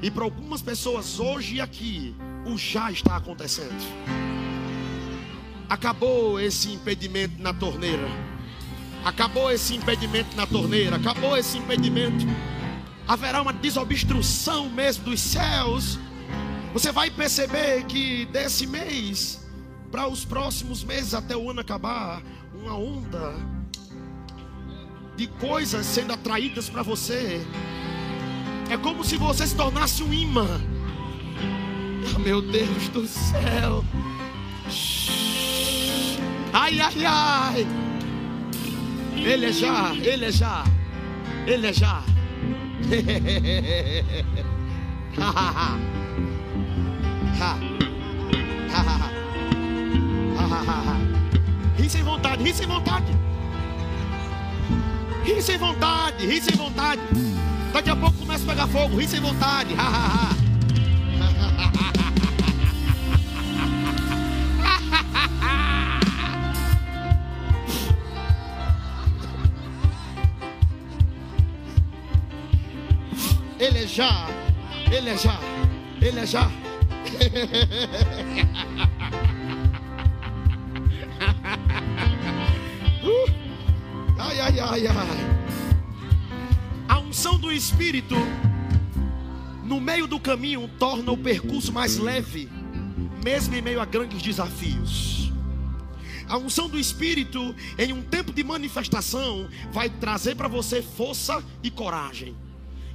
[0.02, 2.14] E para algumas pessoas hoje aqui,
[2.46, 3.74] o já está acontecendo.
[5.68, 8.06] Acabou esse impedimento na torneira.
[9.04, 10.96] Acabou esse impedimento na torneira.
[10.96, 12.26] Acabou esse impedimento.
[13.08, 15.98] Haverá uma desobstrução mesmo dos céus.
[16.72, 19.46] Você vai perceber que desse mês
[19.90, 22.22] para os próximos meses até o ano acabar,
[22.54, 23.55] uma onda
[25.16, 27.40] de coisas sendo atraídas para você.
[28.68, 30.60] É como se você se tornasse um imã.
[32.14, 33.82] Oh, meu Deus do céu.
[36.52, 37.66] Ai, ai, ai.
[39.14, 40.64] Ele é já, ele é já,
[41.46, 42.02] ele é já.
[51.78, 53.25] ri sem vontade, ri sem vontade.
[55.26, 57.00] Ri sem vontade, ri sem vontade.
[57.72, 59.74] Daqui a pouco começa a pegar fogo, ri sem vontade.
[59.74, 60.36] Ha, ha, ha.
[73.58, 74.28] Ele é já,
[74.92, 75.40] ele é já,
[76.00, 76.48] ele é já.
[84.40, 85.36] ai, ai, ai, ai.
[86.88, 88.14] A unção do Espírito
[89.64, 92.48] no meio do caminho torna o percurso mais leve,
[93.24, 95.32] mesmo em meio a grandes desafios.
[96.28, 101.70] A unção do Espírito, em um tempo de manifestação, vai trazer para você força e
[101.70, 102.36] coragem.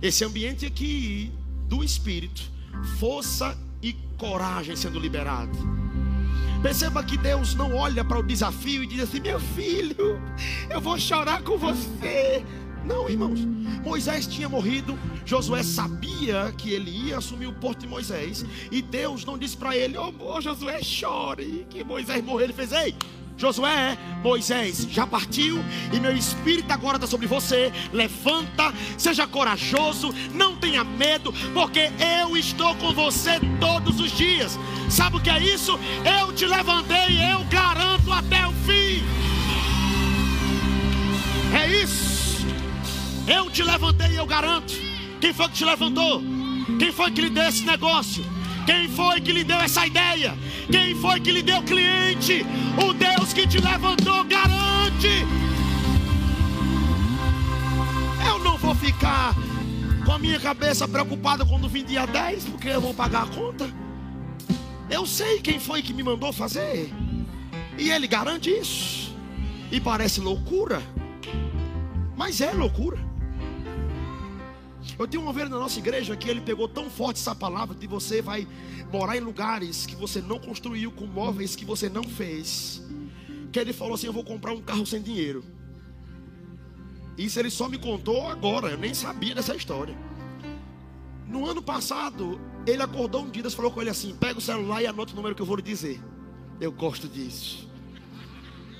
[0.02, 1.32] Esse ambiente aqui
[1.68, 2.42] do Espírito,
[3.00, 5.81] força e coragem sendo liberado.
[6.62, 10.22] Perceba que Deus não olha para o desafio e diz assim: Meu filho,
[10.70, 12.46] eu vou chorar com você.
[12.86, 13.40] Não, irmãos.
[13.84, 14.98] Moisés tinha morrido.
[15.26, 18.46] Josué sabia que ele ia assumir o porto de Moisés.
[18.72, 21.66] E Deus não disse para ele: Ô oh, Josué, chore.
[21.68, 22.46] Que Moisés morreu.
[22.46, 22.96] Ele fez: Ei,
[23.42, 27.74] Josué, Moisés já partiu e meu espírito agora está sobre você.
[27.92, 34.60] Levanta, seja corajoso, não tenha medo, porque eu estou com você todos os dias.
[34.92, 35.80] Sabe o que é isso?
[36.06, 39.04] Eu te levantei, eu garanto até o fim.
[41.58, 42.46] É isso.
[43.28, 44.72] Eu te levantei, eu garanto.
[45.20, 46.22] Quem foi que te levantou?
[46.78, 48.24] Quem foi que lhe deu esse negócio?
[48.66, 50.38] Quem foi que lhe deu essa ideia?
[50.70, 52.46] Quem foi que lhe deu cliente?
[52.78, 55.26] O Deus que te levantou garante.
[58.28, 59.36] Eu não vou ficar
[60.06, 63.70] com a minha cabeça preocupada quando vim dia 10, porque eu vou pagar a conta.
[64.90, 66.92] Eu sei quem foi que me mandou fazer.
[67.78, 69.16] E ele garante isso.
[69.72, 70.82] E parece loucura.
[72.16, 73.11] Mas é loucura.
[74.98, 77.88] Eu tenho uma ovelha na nossa igreja que ele pegou tão forte essa palavra que
[77.88, 78.48] você vai
[78.92, 82.84] morar em lugares que você não construiu, com móveis que você não fez.
[83.52, 85.44] Que ele falou assim: Eu vou comprar um carro sem dinheiro.
[87.18, 89.98] Isso ele só me contou agora, eu nem sabia dessa história.
[91.28, 94.82] No ano passado, ele acordou um dia e falou com ele assim: Pega o celular
[94.82, 96.02] e anota o número que eu vou lhe dizer.
[96.60, 97.70] Eu gosto disso.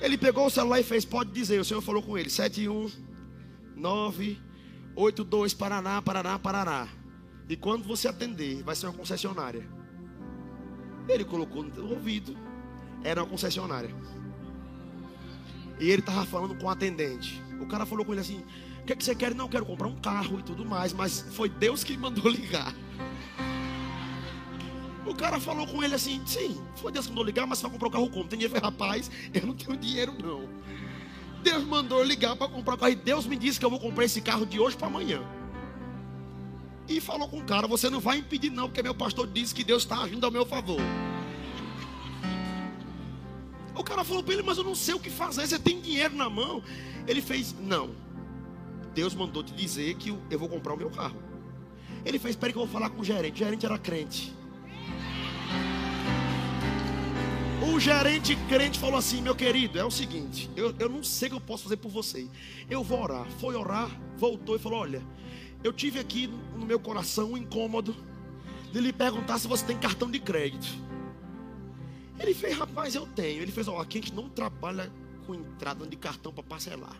[0.00, 1.60] Ele pegou o celular e fez: Pode dizer.
[1.60, 4.51] O Senhor falou com ele: 719
[4.94, 6.88] 82 Paraná, Paraná, Paraná.
[7.48, 9.66] E quando você atender, vai ser uma concessionária.
[11.08, 12.36] Ele colocou no ouvido,
[13.02, 13.94] era uma concessionária.
[15.80, 17.42] E ele estava falando com o atendente.
[17.60, 18.44] O cara falou com ele assim:
[18.80, 19.34] O que, é que você quer?
[19.34, 20.92] Não, quero comprar um carro e tudo mais.
[20.92, 22.74] Mas foi Deus que mandou ligar.
[25.04, 27.72] O cara falou com ele assim: Sim, foi Deus que mandou ligar, mas você vai
[27.72, 28.28] comprar o carro como?
[28.28, 28.64] Tem dinheiro?
[28.64, 30.48] Rapaz, eu não tenho dinheiro não.
[31.42, 32.92] Deus mandou ligar para comprar o carro.
[32.92, 35.22] E Deus me disse que eu vou comprar esse carro de hoje para amanhã.
[36.88, 39.64] E falou com o cara: Você não vai impedir, não, porque meu pastor disse que
[39.64, 40.80] Deus está agindo ao meu favor.
[43.74, 45.46] O cara falou para ele: Mas eu não sei o que fazer.
[45.46, 46.62] Você tem dinheiro na mão?
[47.06, 47.90] Ele fez: Não.
[48.94, 51.20] Deus mandou te dizer que eu vou comprar o meu carro.
[52.04, 53.34] Ele fez: Espera que eu vou falar com o gerente.
[53.34, 54.32] O gerente era crente.
[57.64, 61.30] O gerente crente falou assim: Meu querido, é o seguinte, eu, eu não sei o
[61.30, 62.28] que eu posso fazer por você.
[62.68, 63.24] Eu vou orar.
[63.38, 65.00] Foi orar, voltou e falou: Olha,
[65.62, 67.94] eu tive aqui no meu coração um incômodo
[68.72, 70.66] de lhe perguntar se você tem cartão de crédito.
[72.18, 73.42] Ele fez: Rapaz, eu tenho.
[73.42, 74.90] Ele fez: Ó, aqui a gente não trabalha
[75.24, 76.96] com entrada de cartão para parcelar.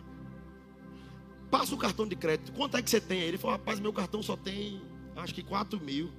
[1.51, 2.53] Passa o cartão de crédito.
[2.53, 3.19] Quanto é que você tem?
[3.19, 4.81] Ele falou: Rapaz, meu cartão só tem
[5.17, 6.09] acho que 4 mil.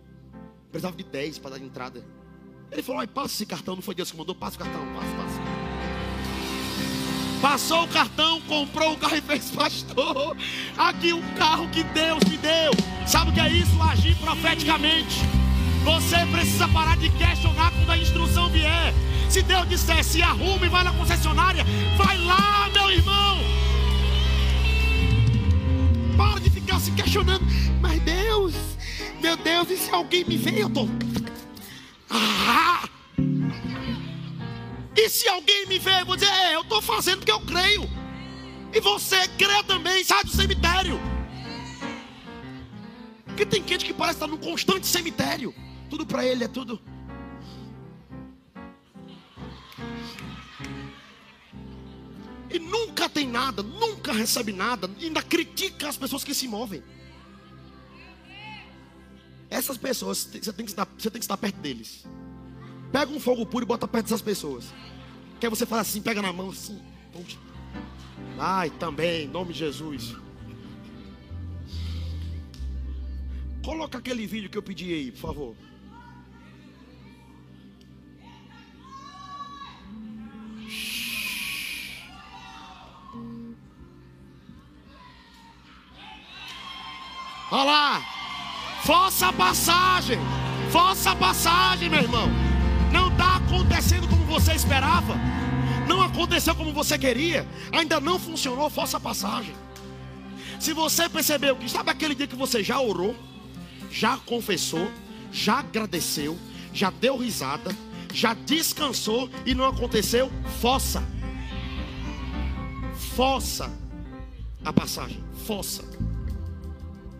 [0.70, 2.04] Precisava de 10 para dar entrada.
[2.70, 5.64] Ele falou: passa esse cartão, não foi Deus que mandou, passa o cartão, passa, passa.
[7.40, 10.34] Passou o cartão, comprou o carro e fez, pastor.
[10.78, 12.72] Aqui um carro que Deus me deu.
[13.06, 13.82] Sabe o que é isso?
[13.82, 15.20] Agir profeticamente.
[15.84, 18.94] Você precisa parar de questionar quando a instrução vier.
[19.28, 21.64] Se Deus dissesse, arrume, vai na concessionária,
[21.98, 23.38] vai lá, meu irmão.
[26.16, 27.44] Para de ficar se questionando.
[27.78, 28.54] Mas Deus,
[29.20, 30.88] meu Deus, e se alguém me vê, eu tô.
[35.04, 37.40] E se alguém me vê, eu vou dizer, é, eu estou fazendo o que eu
[37.40, 37.82] creio.
[38.72, 40.98] E você crê também, sai do cemitério.
[43.26, 45.54] Porque tem gente que parece estar num constante cemitério.
[45.90, 46.80] Tudo para ele é tudo.
[52.50, 56.82] E nunca tem nada, nunca recebe nada, ainda critica as pessoas que se movem.
[59.50, 62.06] Essas pessoas, você tem que estar, você tem que estar perto deles.
[62.90, 64.72] Pega um fogo puro e bota perto dessas pessoas.
[65.44, 66.80] Que aí você fala assim, pega na mão assim.
[68.38, 70.16] Ai, também, em nome de Jesus.
[73.62, 75.56] Coloca aquele vídeo que eu pedi aí, por favor.
[87.50, 88.02] Olha lá.
[88.82, 90.18] Força a passagem.
[90.70, 92.53] Força a passagem, meu irmão.
[92.94, 95.16] Não está acontecendo como você esperava.
[95.88, 97.44] Não aconteceu como você queria.
[97.72, 98.70] Ainda não funcionou.
[98.70, 99.52] Força a passagem.
[100.60, 103.16] Se você percebeu que, sabe aquele dia que você já orou,
[103.90, 104.88] já confessou,
[105.32, 106.38] já agradeceu,
[106.72, 107.76] já deu risada,
[108.12, 110.30] já descansou e não aconteceu,
[110.60, 111.02] força.
[113.16, 113.68] Força
[114.64, 115.22] a passagem.
[115.44, 115.82] Força.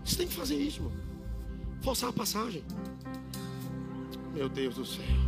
[0.05, 0.93] Você tem que fazer isso, irmão.
[1.83, 2.63] Forçar a passagem.
[4.33, 5.24] Meu Deus do céu.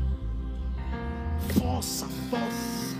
[1.54, 2.96] Força, força.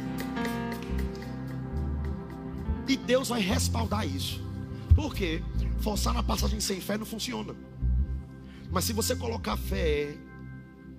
[2.89, 4.41] E Deus vai respaldar isso.
[4.95, 5.43] Por quê?
[5.81, 7.55] Forçar na passagem sem fé não funciona.
[8.71, 10.17] Mas se você colocar fé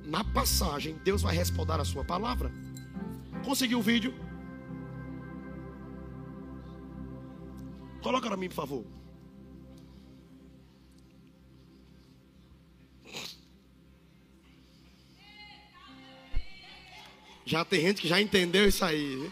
[0.06, 2.52] na passagem, Deus vai respaldar a sua palavra.
[3.44, 4.14] Conseguiu o vídeo?
[8.02, 8.97] Coloca para mim, por favor.
[17.48, 19.30] Já tem gente que já entendeu isso aí.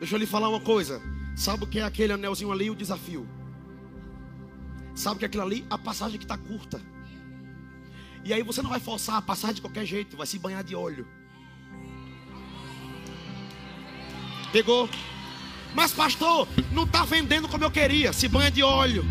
[0.00, 1.00] Deixa eu lhe falar uma coisa.
[1.36, 2.70] Sabe o que é aquele anelzinho ali?
[2.70, 3.28] O desafio.
[4.94, 5.64] Sabe o que é aquilo ali?
[5.68, 6.80] A passagem que está curta.
[8.24, 10.74] E aí você não vai forçar a passagem de qualquer jeito, vai se banhar de
[10.74, 11.06] óleo.
[14.50, 14.88] Pegou?
[15.74, 19.04] Mas pastor, não está vendendo como eu queria, se banha de óleo.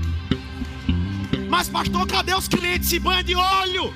[1.49, 2.89] Mas pastor, cadê os clientes?
[2.89, 3.93] Se banha de óleo.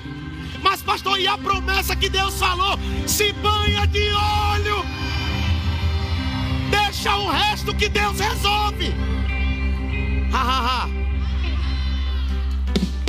[0.62, 2.78] Mas pastor, e a promessa que Deus falou?
[3.06, 5.03] Se banha de óleo.
[7.04, 8.86] Deixa o resto que Deus resolve.
[10.32, 10.88] Ha, ha, ha.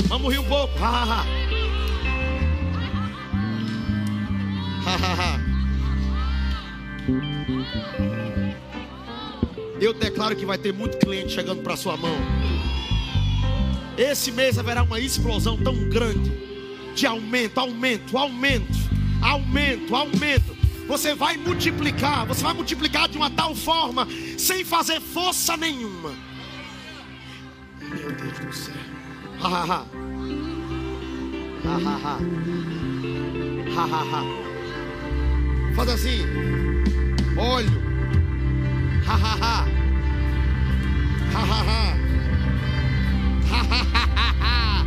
[0.06, 0.78] Vamos rir um pouco.
[0.78, 1.24] Ha, ha, ha.
[4.84, 5.40] Ha, ha.
[9.80, 12.18] Eu declaro que vai ter muito cliente chegando para sua mão.
[13.96, 16.30] Esse mês haverá uma explosão tão grande
[16.94, 18.78] de aumento, aumento, aumento,
[19.22, 20.55] aumento, aumento.
[20.86, 24.06] Você vai multiplicar, você vai multiplicar de uma tal forma,
[24.38, 26.12] sem fazer força nenhuma.
[27.80, 28.74] Meu Deus do céu.
[29.42, 29.86] Ha, ha, ha.
[31.64, 32.18] Ha, ha, ha.
[33.74, 34.22] Ha, ha, ha.
[35.74, 36.22] Faz assim.
[37.36, 37.82] Olho.
[39.06, 39.66] Ha, ha, ha.
[41.32, 41.96] Ha, ha, ha.
[43.50, 44.86] Ha, ha, ha, ha, ha.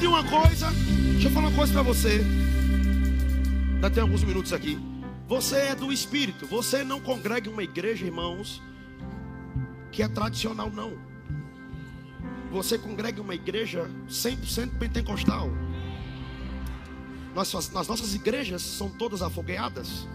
[0.00, 0.70] Sabe de uma coisa?
[1.12, 2.24] Deixa eu falar uma coisa para você.
[3.74, 4.78] Ainda tem alguns minutos aqui.
[5.28, 6.46] Você é do Espírito.
[6.46, 8.62] Você não congrega uma igreja, irmãos,
[9.92, 10.94] que é tradicional, não.
[12.50, 15.50] você congrega uma igreja 100% pentecostal.
[17.34, 20.08] Nossas, nas nossas igrejas são todas afogueadas.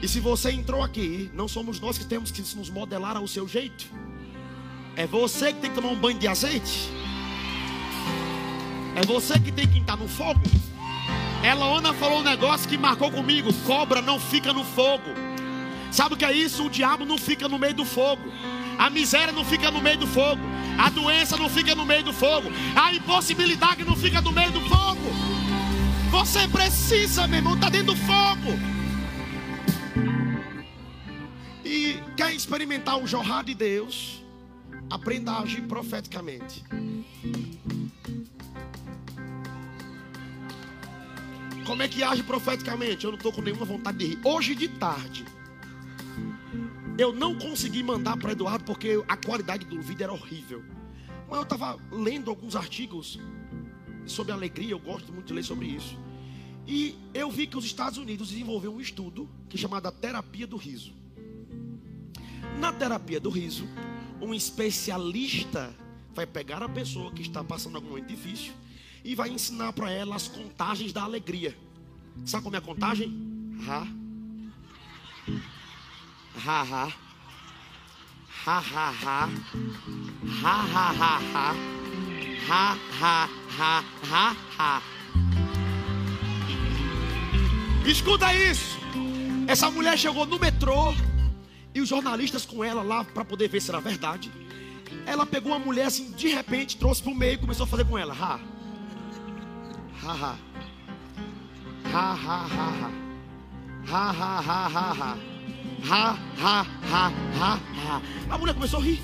[0.00, 3.46] E se você entrou aqui, não somos nós que temos que nos modelar ao seu
[3.46, 3.90] jeito.
[4.96, 6.90] É você que tem que tomar um banho de azeite.
[8.94, 10.40] É você que tem que estar no fogo.
[11.42, 15.10] Ela falou um negócio que marcou comigo: cobra não fica no fogo.
[15.90, 16.66] Sabe o que é isso?
[16.66, 18.22] O diabo não fica no meio do fogo.
[18.78, 20.40] A miséria não fica no meio do fogo.
[20.78, 22.50] A doença não fica no meio do fogo.
[22.74, 25.00] A impossibilidade não fica no meio do fogo.
[26.10, 28.58] Você precisa, meu irmão, estar tá dentro do fogo.
[31.64, 34.22] E quer experimentar o jorrar de Deus?
[34.90, 36.64] Aprenda a agir profeticamente.
[41.64, 43.04] Como é que age profeticamente?
[43.04, 44.18] Eu não estou com nenhuma vontade de rir.
[44.24, 45.24] Hoje de tarde,
[46.98, 50.62] eu não consegui mandar para Eduardo porque a qualidade do vídeo era horrível.
[51.28, 53.18] Mas eu estava lendo alguns artigos
[54.04, 55.96] sobre alegria, eu gosto muito de ler sobre isso.
[56.66, 60.56] E eu vi que os Estados Unidos desenvolveu um estudo que é chamado terapia do
[60.56, 60.92] riso.
[62.58, 63.68] Na terapia do riso,
[64.20, 65.74] um especialista
[66.12, 68.52] vai pegar a pessoa que está passando algum momento difícil
[69.04, 71.56] e vai ensinar para ela as contagens da alegria.
[72.24, 73.56] Sabe como é a contagem?
[73.66, 73.86] Ha.
[76.44, 76.92] Ha ha.
[78.44, 79.30] Ha ha ha.
[80.42, 81.54] Ha ha ha ha.
[82.48, 83.28] Ha ha
[83.58, 84.82] ha ha ha.
[87.86, 88.78] Escuta isso.
[89.46, 90.94] Essa mulher chegou no metrô
[91.74, 94.30] e os jornalistas com ela lá para poder ver se era verdade.
[95.06, 97.84] Ela pegou uma mulher assim, de repente, trouxe para o meio e começou a fazer
[97.84, 98.14] com ela.
[98.14, 98.61] Ha.
[100.04, 100.36] Ha ha.
[101.84, 102.90] Ha ha ha ha.
[103.86, 105.16] Ha ha ha ha ha.
[105.84, 108.02] Ha ha ha ha ha.
[108.28, 109.00] A mulher começou a rir.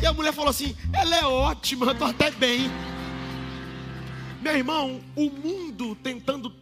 [0.00, 2.70] E a mulher falou assim: ela é ótima, eu tô até bem.
[4.40, 6.52] Meu irmão, o mundo tentando,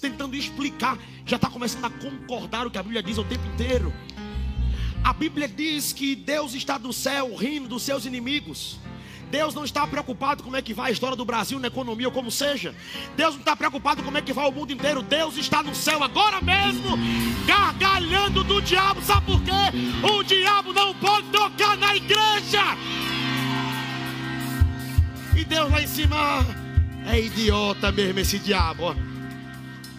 [0.00, 3.92] tentando explicar, já está começando a concordar o que a Bíblia diz o tempo inteiro.
[5.02, 8.78] A Bíblia diz que Deus está do céu rindo dos seus inimigos.
[9.32, 12.12] Deus não está preocupado como é que vai a história do Brasil na economia ou
[12.12, 12.74] como seja.
[13.16, 15.00] Deus não está preocupado como é que vai o mundo inteiro.
[15.00, 16.98] Deus está no céu agora mesmo,
[17.46, 19.00] gargalhando do diabo.
[19.00, 19.50] Sabe por quê?
[20.06, 22.76] O diabo não pode tocar na igreja.
[25.34, 26.46] E Deus lá em cima
[27.06, 28.94] é idiota mesmo esse diabo.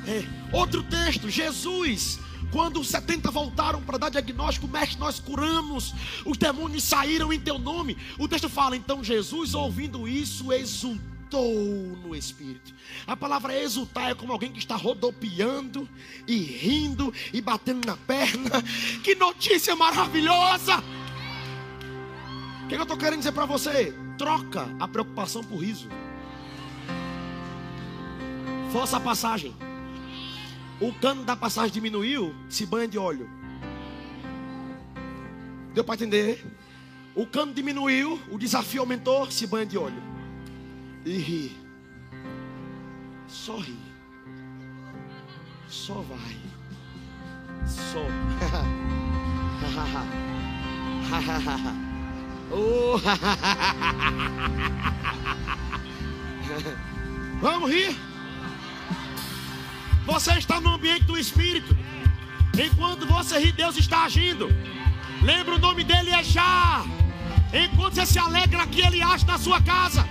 [0.06, 0.24] É.
[0.52, 2.20] Outro texto, Jesus
[2.54, 5.92] quando os 70 voltaram para dar diagnóstico, mestre, nós curamos,
[6.24, 7.98] os demônios saíram em teu nome.
[8.20, 12.72] O texto fala, então Jesus, ouvindo isso, exultou no espírito.
[13.08, 15.90] A palavra exultar é como alguém que está rodopiando
[16.28, 18.64] e rindo e batendo na perna.
[19.04, 20.78] Que notícia maravilhosa!
[22.64, 23.96] O que, eu estou querendo dizer para você?
[24.16, 25.90] Troca a preocupação por riso.
[28.72, 29.56] Força a passagem
[30.88, 33.30] o cano da passagem diminuiu, se banha de óleo.
[35.74, 36.46] Deu para entender?
[37.16, 40.04] O cano diminuiu, o desafio aumentou, se banha de óleo.
[41.06, 41.58] E ri.
[43.28, 43.78] Só ri.
[45.70, 46.38] Só vai.
[47.66, 48.06] Só.
[52.52, 53.00] oh.
[57.42, 58.13] Vamos rir.
[60.06, 61.76] Você está no ambiente do Espírito.
[62.58, 64.48] Enquanto você ri, Deus está agindo.
[65.22, 66.84] Lembra o nome dele é Já.
[67.54, 70.08] Enquanto você se alegra que ele age na sua casa.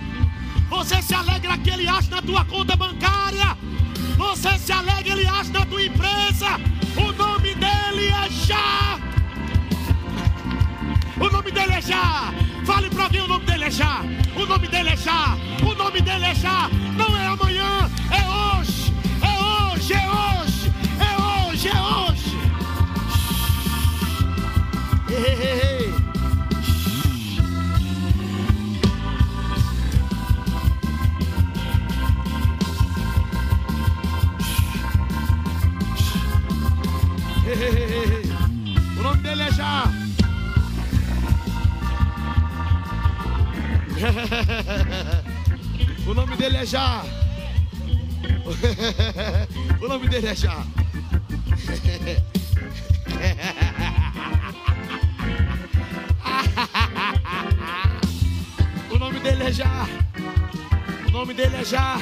[0.69, 3.57] Você se alegra que ele age na tua conta bancária.
[4.17, 6.47] Você se alegra, ele age na tua empresa.
[6.97, 8.99] O nome dele é Já.
[11.19, 12.33] O nome dele é Já.
[12.65, 14.01] Fale para alguém: o nome dele é Já.
[14.35, 15.37] O nome dele é Já.
[15.61, 16.69] O nome dele é Já.
[16.97, 17.32] Não é
[19.97, 22.37] hoje, é hoje, é hoje, é hoje.
[25.09, 25.93] Ei.
[38.97, 39.83] O nome dele é já.
[46.07, 47.03] o nome dele é já.
[49.83, 50.63] o nome dele é Já.
[58.89, 59.87] o nome dele é Já.
[61.07, 61.97] O nome dele é Já.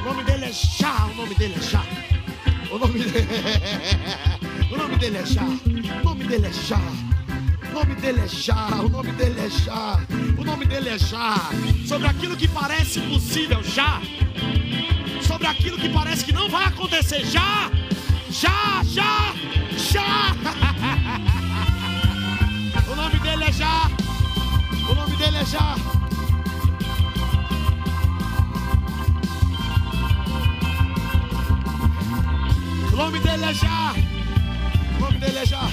[0.00, 1.06] O nome dele é Já.
[1.06, 1.84] O nome dele é Já.
[2.72, 3.28] O nome dele,
[4.72, 5.44] o nome dele é Já.
[5.44, 6.80] O nome dele é Já.
[7.70, 10.00] O nome dele é já, o nome dele é já,
[10.36, 10.98] o nome dele é.
[11.86, 14.02] Sobre aquilo que parece impossível, já.
[15.40, 17.70] Sobre aquilo que parece que não vai acontecer, já,
[18.30, 19.32] já, já,
[19.74, 20.36] já.
[22.92, 23.90] o nome dele é já,
[24.86, 25.76] o nome dele é já.
[32.92, 33.94] O nome dele é já.
[34.98, 35.70] O nome dele é já.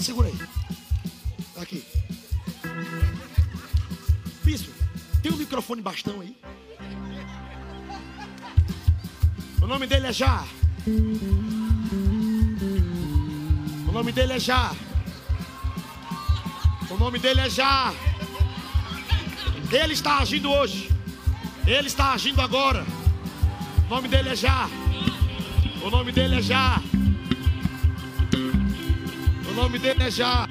[0.00, 0.38] Segura aí.
[1.54, 1.84] Tá aqui.
[4.42, 4.72] Bispo,
[5.22, 6.34] tem um microfone bastão aí?
[9.68, 10.44] Nome dele é já.
[13.86, 14.72] O nome dele é já.
[16.90, 17.92] O nome dele é já.
[19.70, 20.90] Ele está agindo hoje.
[21.66, 22.86] Ele está agindo agora.
[23.86, 24.70] O nome dele é já.
[25.84, 26.80] O nome dele é já.
[29.50, 30.48] O nome dele é já.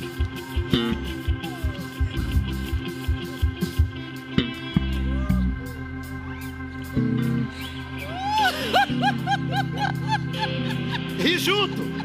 [11.27, 11.96] E junto.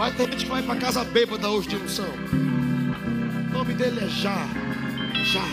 [0.00, 2.08] Vai ter gente que vai para casa bêbada hoje de unção.
[2.08, 4.48] O nome dele é Já.
[5.24, 5.44] Já.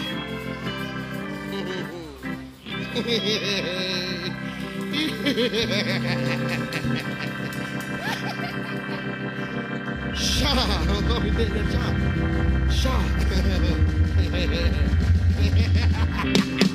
[10.48, 10.54] Já.
[10.94, 11.84] O nome dele é Já.
[12.72, 12.98] Já.
[16.64, 16.67] O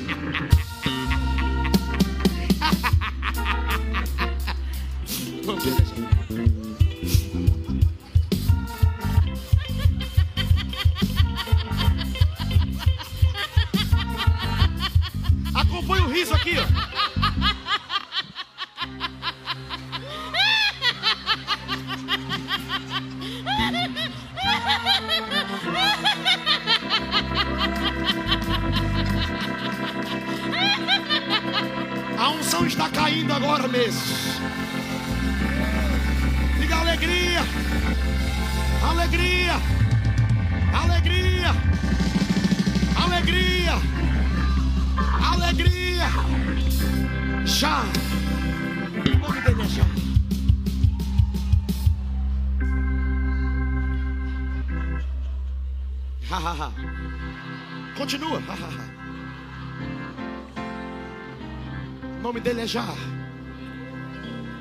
[62.63, 62.85] é já.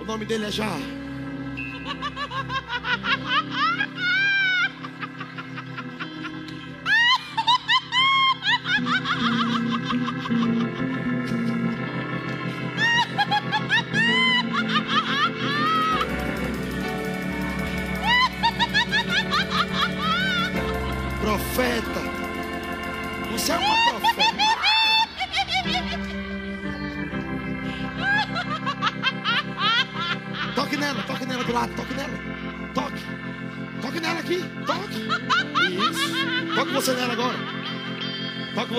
[0.01, 0.67] O nome dele é já.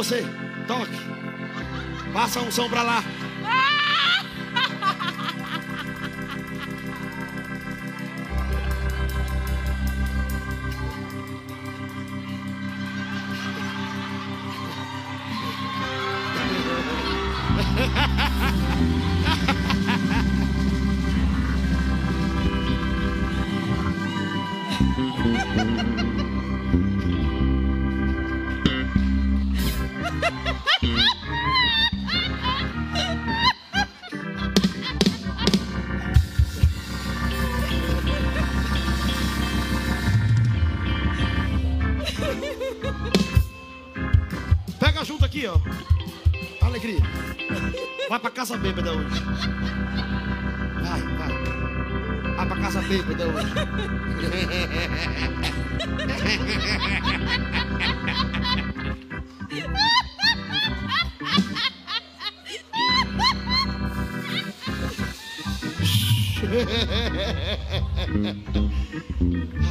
[0.04, 0.26] você,
[0.68, 1.00] toque.
[2.12, 3.04] Passa a unção pra lá.
[52.94, 53.04] Hoje.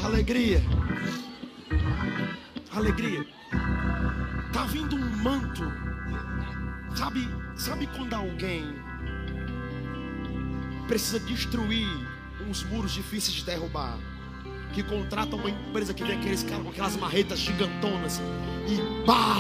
[0.05, 0.61] Alegria.
[2.73, 3.25] Alegria.
[4.53, 5.63] Tá vindo um manto.
[6.97, 8.65] Sabe, sabe quando alguém
[10.89, 12.12] precisa destruir
[12.49, 13.99] uns muros difíceis de derrubar?
[14.73, 18.21] Que contrata uma empresa que vem aqueles caras com aquelas marretas gigantonas
[18.67, 19.37] e pá,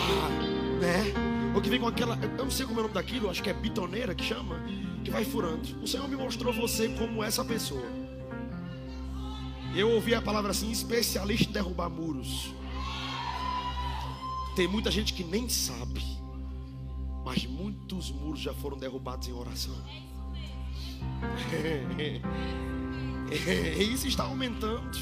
[0.80, 1.32] né?
[1.54, 3.50] Ou que vem com aquela, eu não sei como é o nome daquilo, acho que
[3.50, 4.60] é bitoneira que chama,
[5.04, 5.62] que vai furando.
[5.82, 7.86] O Senhor me mostrou você como essa pessoa.
[9.74, 12.52] Eu ouvi a palavra assim, especialista em derrubar muros.
[14.54, 16.02] Tem muita gente que nem sabe,
[17.24, 19.76] mas muitos muros já foram derrubados em oração.
[21.98, 22.20] E
[23.82, 24.98] isso está aumentando.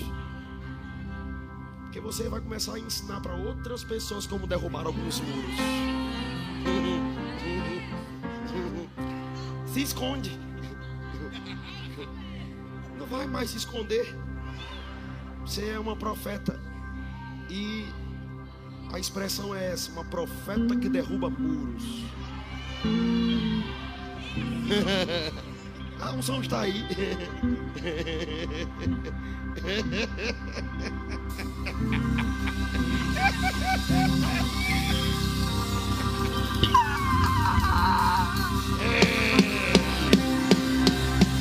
[1.82, 5.56] Porque você vai começar a ensinar para outras pessoas como derrubar alguns muros.
[9.66, 10.38] Se esconde.
[12.98, 14.16] Não vai mais se esconder.
[15.42, 16.58] Você é uma profeta.
[17.48, 17.86] E
[18.92, 22.04] a expressão é essa: uma profeta que derruba muros.
[26.02, 26.84] A unção está aí.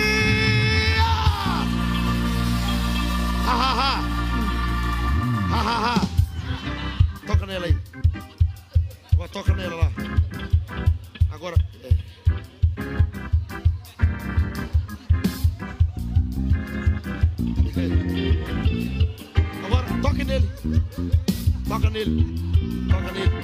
[3.46, 3.92] Ha, ha, ha.
[5.50, 6.00] Ha, ha, ha.
[7.26, 7.76] Toca nela aí.
[9.32, 10.19] Toca nela lá.
[11.40, 11.56] Agora.
[19.64, 20.46] Agora toque nele.
[21.66, 22.24] Toca nele.
[22.90, 23.39] Toca nele.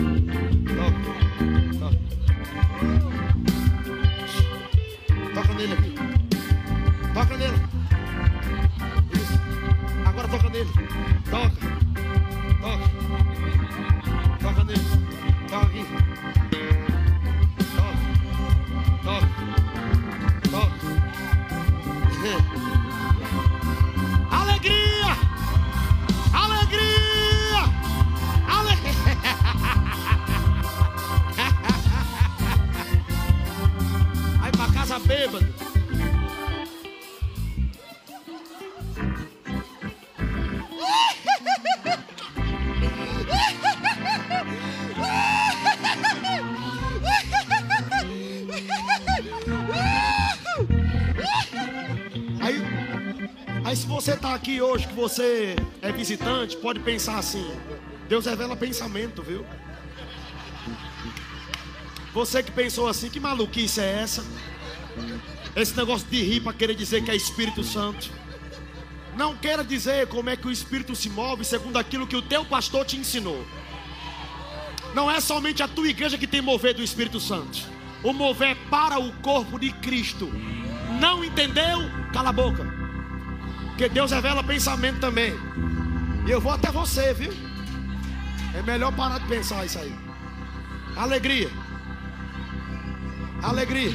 [54.76, 57.50] Hoje, que você é visitante, pode pensar assim:
[58.08, 59.44] Deus revela pensamento, viu?
[62.12, 64.24] Você que pensou assim, que maluquice é essa?
[65.54, 68.10] Esse negócio de rir para querer dizer que é Espírito Santo.
[69.16, 72.44] Não queira dizer como é que o Espírito se move segundo aquilo que o teu
[72.44, 73.46] pastor te ensinou.
[74.94, 77.66] Não é somente a tua igreja que tem mover do Espírito Santo.
[78.02, 80.30] O mover é para o corpo de Cristo.
[81.00, 81.78] Não entendeu?
[82.12, 82.65] Cala a boca.
[83.76, 85.34] Porque Deus revela pensamento também.
[86.26, 87.30] E eu vou até você, viu?
[88.54, 89.94] É melhor parar de pensar isso aí.
[90.96, 91.50] Alegria.
[93.42, 93.92] Alegria.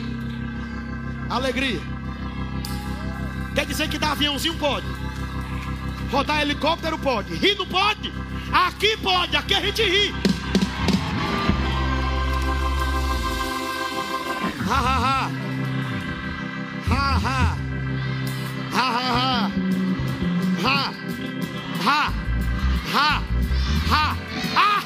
[1.32, 1.82] Alegria.
[3.56, 4.86] Quer dizer que dar aviãozinho pode.
[6.12, 7.34] Rodar helicóptero pode.
[7.34, 8.14] Rir não pode.
[8.54, 9.36] Aqui pode.
[9.36, 10.14] Aqui a gente ri.
[14.70, 15.32] Ha ha.
[15.32, 15.51] Ha
[20.64, 20.94] Ha.
[21.84, 22.14] Ha.
[22.94, 23.24] Ha.
[23.90, 24.16] Ha.
[24.56, 24.78] Ha.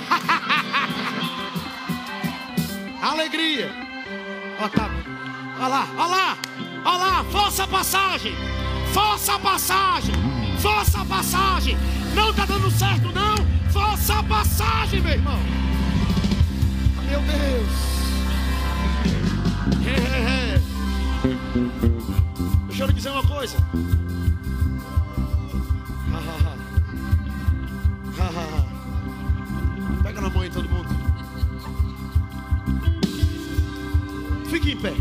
[3.11, 3.71] Alegria.
[4.59, 4.89] Ó, tá.
[5.57, 6.37] Olha lá, olha lá,
[6.85, 8.33] olha lá, força passagem,
[8.93, 10.15] força passagem,
[10.59, 11.77] força passagem.
[12.13, 13.35] Não tá dando certo, não.
[13.71, 15.39] Força passagem, meu irmão.
[17.09, 17.67] Meu Deus.
[19.85, 20.61] É, é, é.
[22.67, 23.57] Deixa eu lhe dizer uma coisa.
[34.65, 34.93] Fique em pé.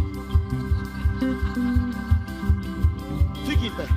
[3.46, 3.88] Fique em pé.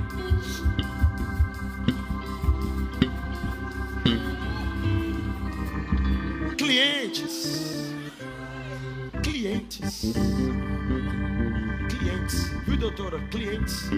[6.56, 7.92] clientes.
[9.22, 10.12] Clientes.
[11.90, 12.50] Clientes.
[12.66, 13.18] Viu, doutora?
[13.30, 13.90] Clientes.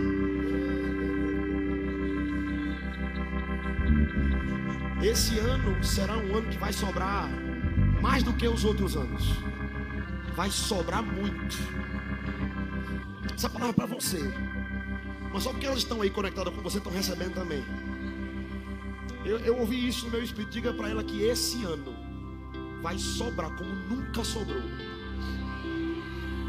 [5.01, 7.29] Esse ano será um ano que vai sobrar
[8.03, 9.50] mais do que os outros anos.
[10.35, 11.57] Vai sobrar muito.
[13.35, 14.21] Essa palavra é para você.
[15.33, 17.65] Mas só porque elas estão aí conectadas com você, estão recebendo também.
[19.25, 20.51] Eu, eu ouvi isso no meu espírito.
[20.51, 21.95] Diga para ela que esse ano
[22.83, 24.63] vai sobrar como nunca sobrou.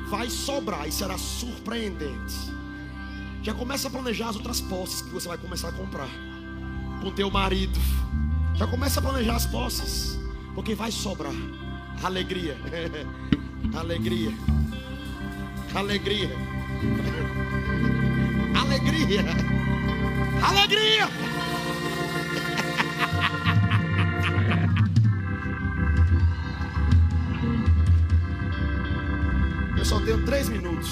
[0.10, 2.36] Vai sobrar e será surpreendente.
[3.44, 6.10] Já começa a planejar as outras posses que você vai começar a comprar
[7.02, 7.80] com teu marido.
[8.56, 10.20] Já começa a planejar as posses,
[10.54, 11.34] porque vai sobrar
[12.04, 12.58] alegria,
[13.74, 14.32] alegria,
[15.74, 16.30] alegria,
[18.56, 19.24] alegria,
[20.42, 21.10] alegria.
[29.78, 30.92] Eu só tenho três minutos.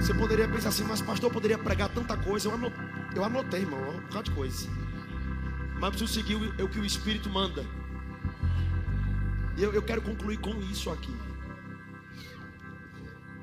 [0.00, 2.48] Você poderia pensar assim, mas pastor, eu poderia pregar tanta coisa.
[2.48, 2.84] Eu anotei,
[3.14, 4.68] eu anotei irmão, um bocado de coisa.
[5.78, 7.64] Mas preciso seguir o que o Espírito manda.
[9.60, 11.14] E eu, eu quero concluir com isso aqui.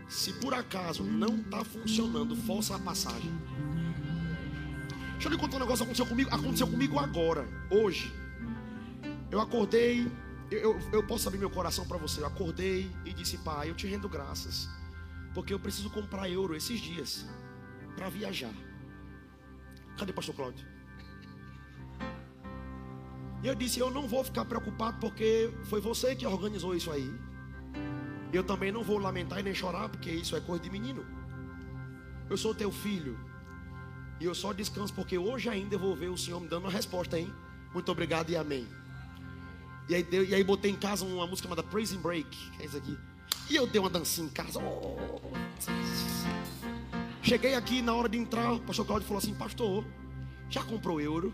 [0.10, 3.32] Se por acaso não está funcionando, força a passagem.
[5.12, 6.34] Deixa eu lhe contar um negócio que aconteceu comigo.
[6.34, 8.12] Aconteceu comigo agora, hoje.
[9.30, 10.12] Eu acordei,
[10.50, 12.22] eu, eu, eu posso abrir meu coração para você.
[12.22, 14.68] Eu acordei e disse, pai, eu te rendo graças
[15.36, 17.28] porque eu preciso comprar euro esses dias
[17.96, 18.54] para viajar.
[20.00, 20.66] Cadê o pastor Cláudio?
[23.44, 27.12] E eu disse: Eu não vou ficar preocupado porque foi você que organizou isso aí.
[28.34, 31.06] Eu também não vou lamentar e nem chorar porque isso é coisa de menino.
[32.30, 33.18] Eu sou teu filho.
[34.20, 37.18] E eu só descanso porque hoje ainda vou ver o Senhor me dando uma resposta,
[37.20, 37.32] hein?
[37.74, 38.68] Muito obrigado e amém.
[39.88, 42.78] E aí, e aí botei em casa uma música chamada Praise Break, que é isso
[42.78, 42.98] aqui.
[43.50, 44.60] E eu dei uma dancinha em casa.
[44.60, 44.98] Oh.
[47.22, 49.86] Cheguei aqui na hora de entrar, o pastor Claudio falou assim: Pastor,
[50.50, 51.34] já comprou euro?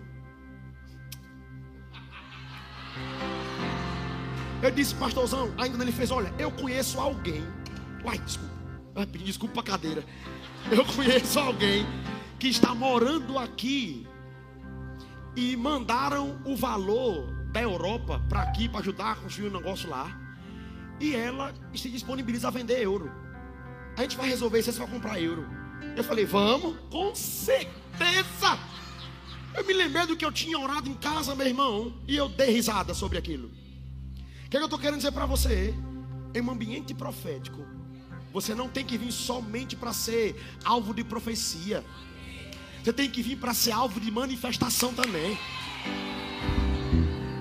[4.63, 7.43] Eu disse, pastorzão, ainda ele fez: Olha, eu conheço alguém.
[8.05, 8.53] Uai, desculpa,
[8.95, 10.05] vai pedir desculpa a cadeira.
[10.71, 11.85] Eu conheço alguém
[12.39, 14.07] que está morando aqui
[15.35, 20.17] e mandaram o valor da Europa para aqui para ajudar a construir um negócio lá
[20.97, 23.11] e ela se disponibiliza a vender euro.
[23.97, 25.45] A gente vai resolver isso, você vai comprar euro.
[25.97, 28.57] Eu falei, vamos, com certeza.
[29.53, 32.49] Eu me lembrei do que eu tinha orado em casa, meu irmão, e eu dei
[32.49, 33.51] risada sobre aquilo.
[34.53, 35.73] Que, é que eu estou querendo dizer para você?
[36.31, 37.65] Em um ambiente profético,
[38.31, 41.83] você não tem que vir somente para ser alvo de profecia.
[42.83, 45.39] Você tem que vir para ser alvo de manifestação também.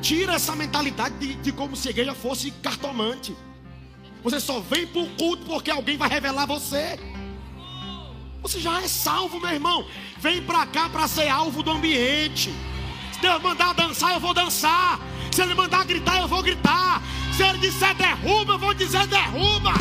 [0.00, 3.36] Tira essa mentalidade de, de como se a igreja fosse cartomante.
[4.24, 6.98] Você só vem para o culto porque alguém vai revelar você.
[8.40, 9.86] Você já é salvo, meu irmão.
[10.16, 12.48] Vem para cá para ser alvo do ambiente.
[13.12, 14.98] Se Deus mandar dançar, eu vou dançar.
[15.32, 17.02] Se Ele mandar gritar, eu vou gritar.
[17.34, 19.72] Se Ele disser derruba, eu vou dizer derruba.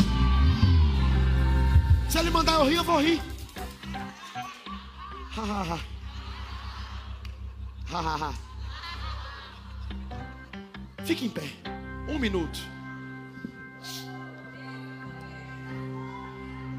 [2.08, 3.20] Se Ele mandar eu rir, eu vou rir.
[11.04, 11.48] Fique em pé.
[12.08, 12.58] Um minuto.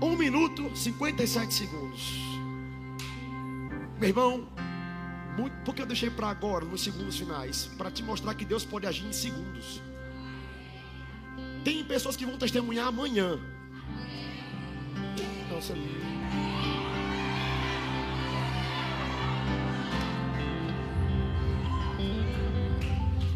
[0.01, 2.23] Um minuto, 57 segundos.
[3.99, 4.47] Meu irmão,
[5.37, 8.87] muito, porque eu deixei para agora, nos segundos finais, para te mostrar que Deus pode
[8.87, 9.81] agir em segundos.
[11.63, 13.39] Tem pessoas que vão testemunhar amanhã.
[15.51, 15.73] Nossa,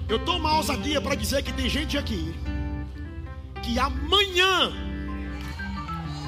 [0.10, 2.34] Eu tomo uma ousadia para dizer que tem gente aqui
[3.62, 4.72] que amanhã,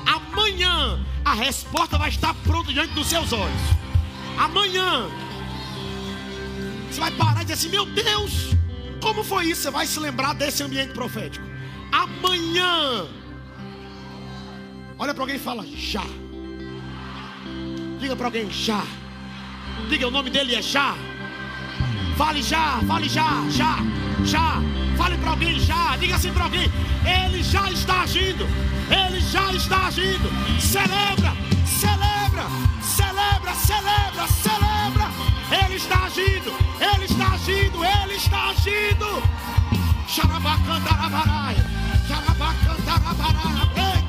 [0.05, 3.61] amanhã, a resposta vai estar pronta diante dos seus olhos.
[4.37, 5.09] Amanhã,
[6.99, 8.55] vai parar e dizer assim: Meu Deus,
[9.01, 9.61] como foi isso?
[9.63, 11.45] Você vai se lembrar desse ambiente profético.
[11.91, 13.07] Amanhã,
[14.97, 16.03] olha para alguém e fala: Já.
[17.99, 18.83] Diga para alguém: Já.
[19.89, 20.95] Diga o nome dele é Já.
[22.17, 23.77] Fale já, fale já, já,
[24.25, 24.61] já.
[24.97, 25.95] Fale para alguém já.
[25.95, 26.69] Diga assim para alguém:
[27.05, 28.45] Ele já está agindo.
[28.89, 30.29] Ele já está agindo.
[30.59, 31.33] Celebra,
[31.65, 32.45] celebra,
[32.81, 35.11] celebra, celebra, celebra.
[35.63, 36.51] Ele ele está agindo,
[36.81, 39.21] Ele está agindo, Ele está agindo.
[40.07, 41.63] Xarabacandarabaraya,
[42.07, 44.03] xarabacandarabaraya.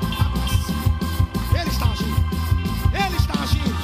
[1.53, 2.25] Ele está agindo,
[2.95, 3.75] Ele está agindo.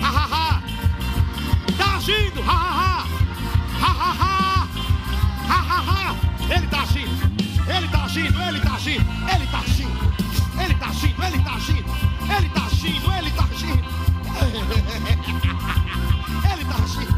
[0.00, 0.62] Ha.
[1.68, 3.06] Está agindo, hahaha,
[3.80, 4.62] ha, ha,
[5.48, 6.16] ha, ha.
[6.54, 7.10] Ele está agindo,
[7.68, 10.09] Ele está agindo, Ele está agindo, Ele está agindo
[10.80, 11.84] tá agindo, ele tá agindo,
[12.36, 13.90] ele tá agindo, ele tá agindo.
[16.50, 17.12] Ele tá agindo,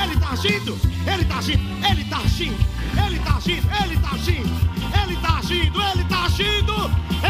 [0.00, 0.78] ele tá agindo,
[1.10, 2.56] ele tá agindo, ele tá agindo,
[3.02, 4.60] ele tá agindo, ele tá agindo,
[5.02, 6.74] ele tá agindo, ele tá agindo,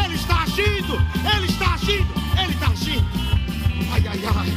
[0.05, 0.95] ele está agindo,
[1.35, 3.07] ele está agindo, ele tá agindo.
[3.91, 4.51] Ai, ai, ai.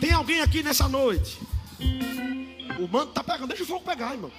[0.00, 1.38] Tem alguém aqui nessa noite?
[2.84, 4.30] O manto está pegando, deixa o fogo pegar, irmão.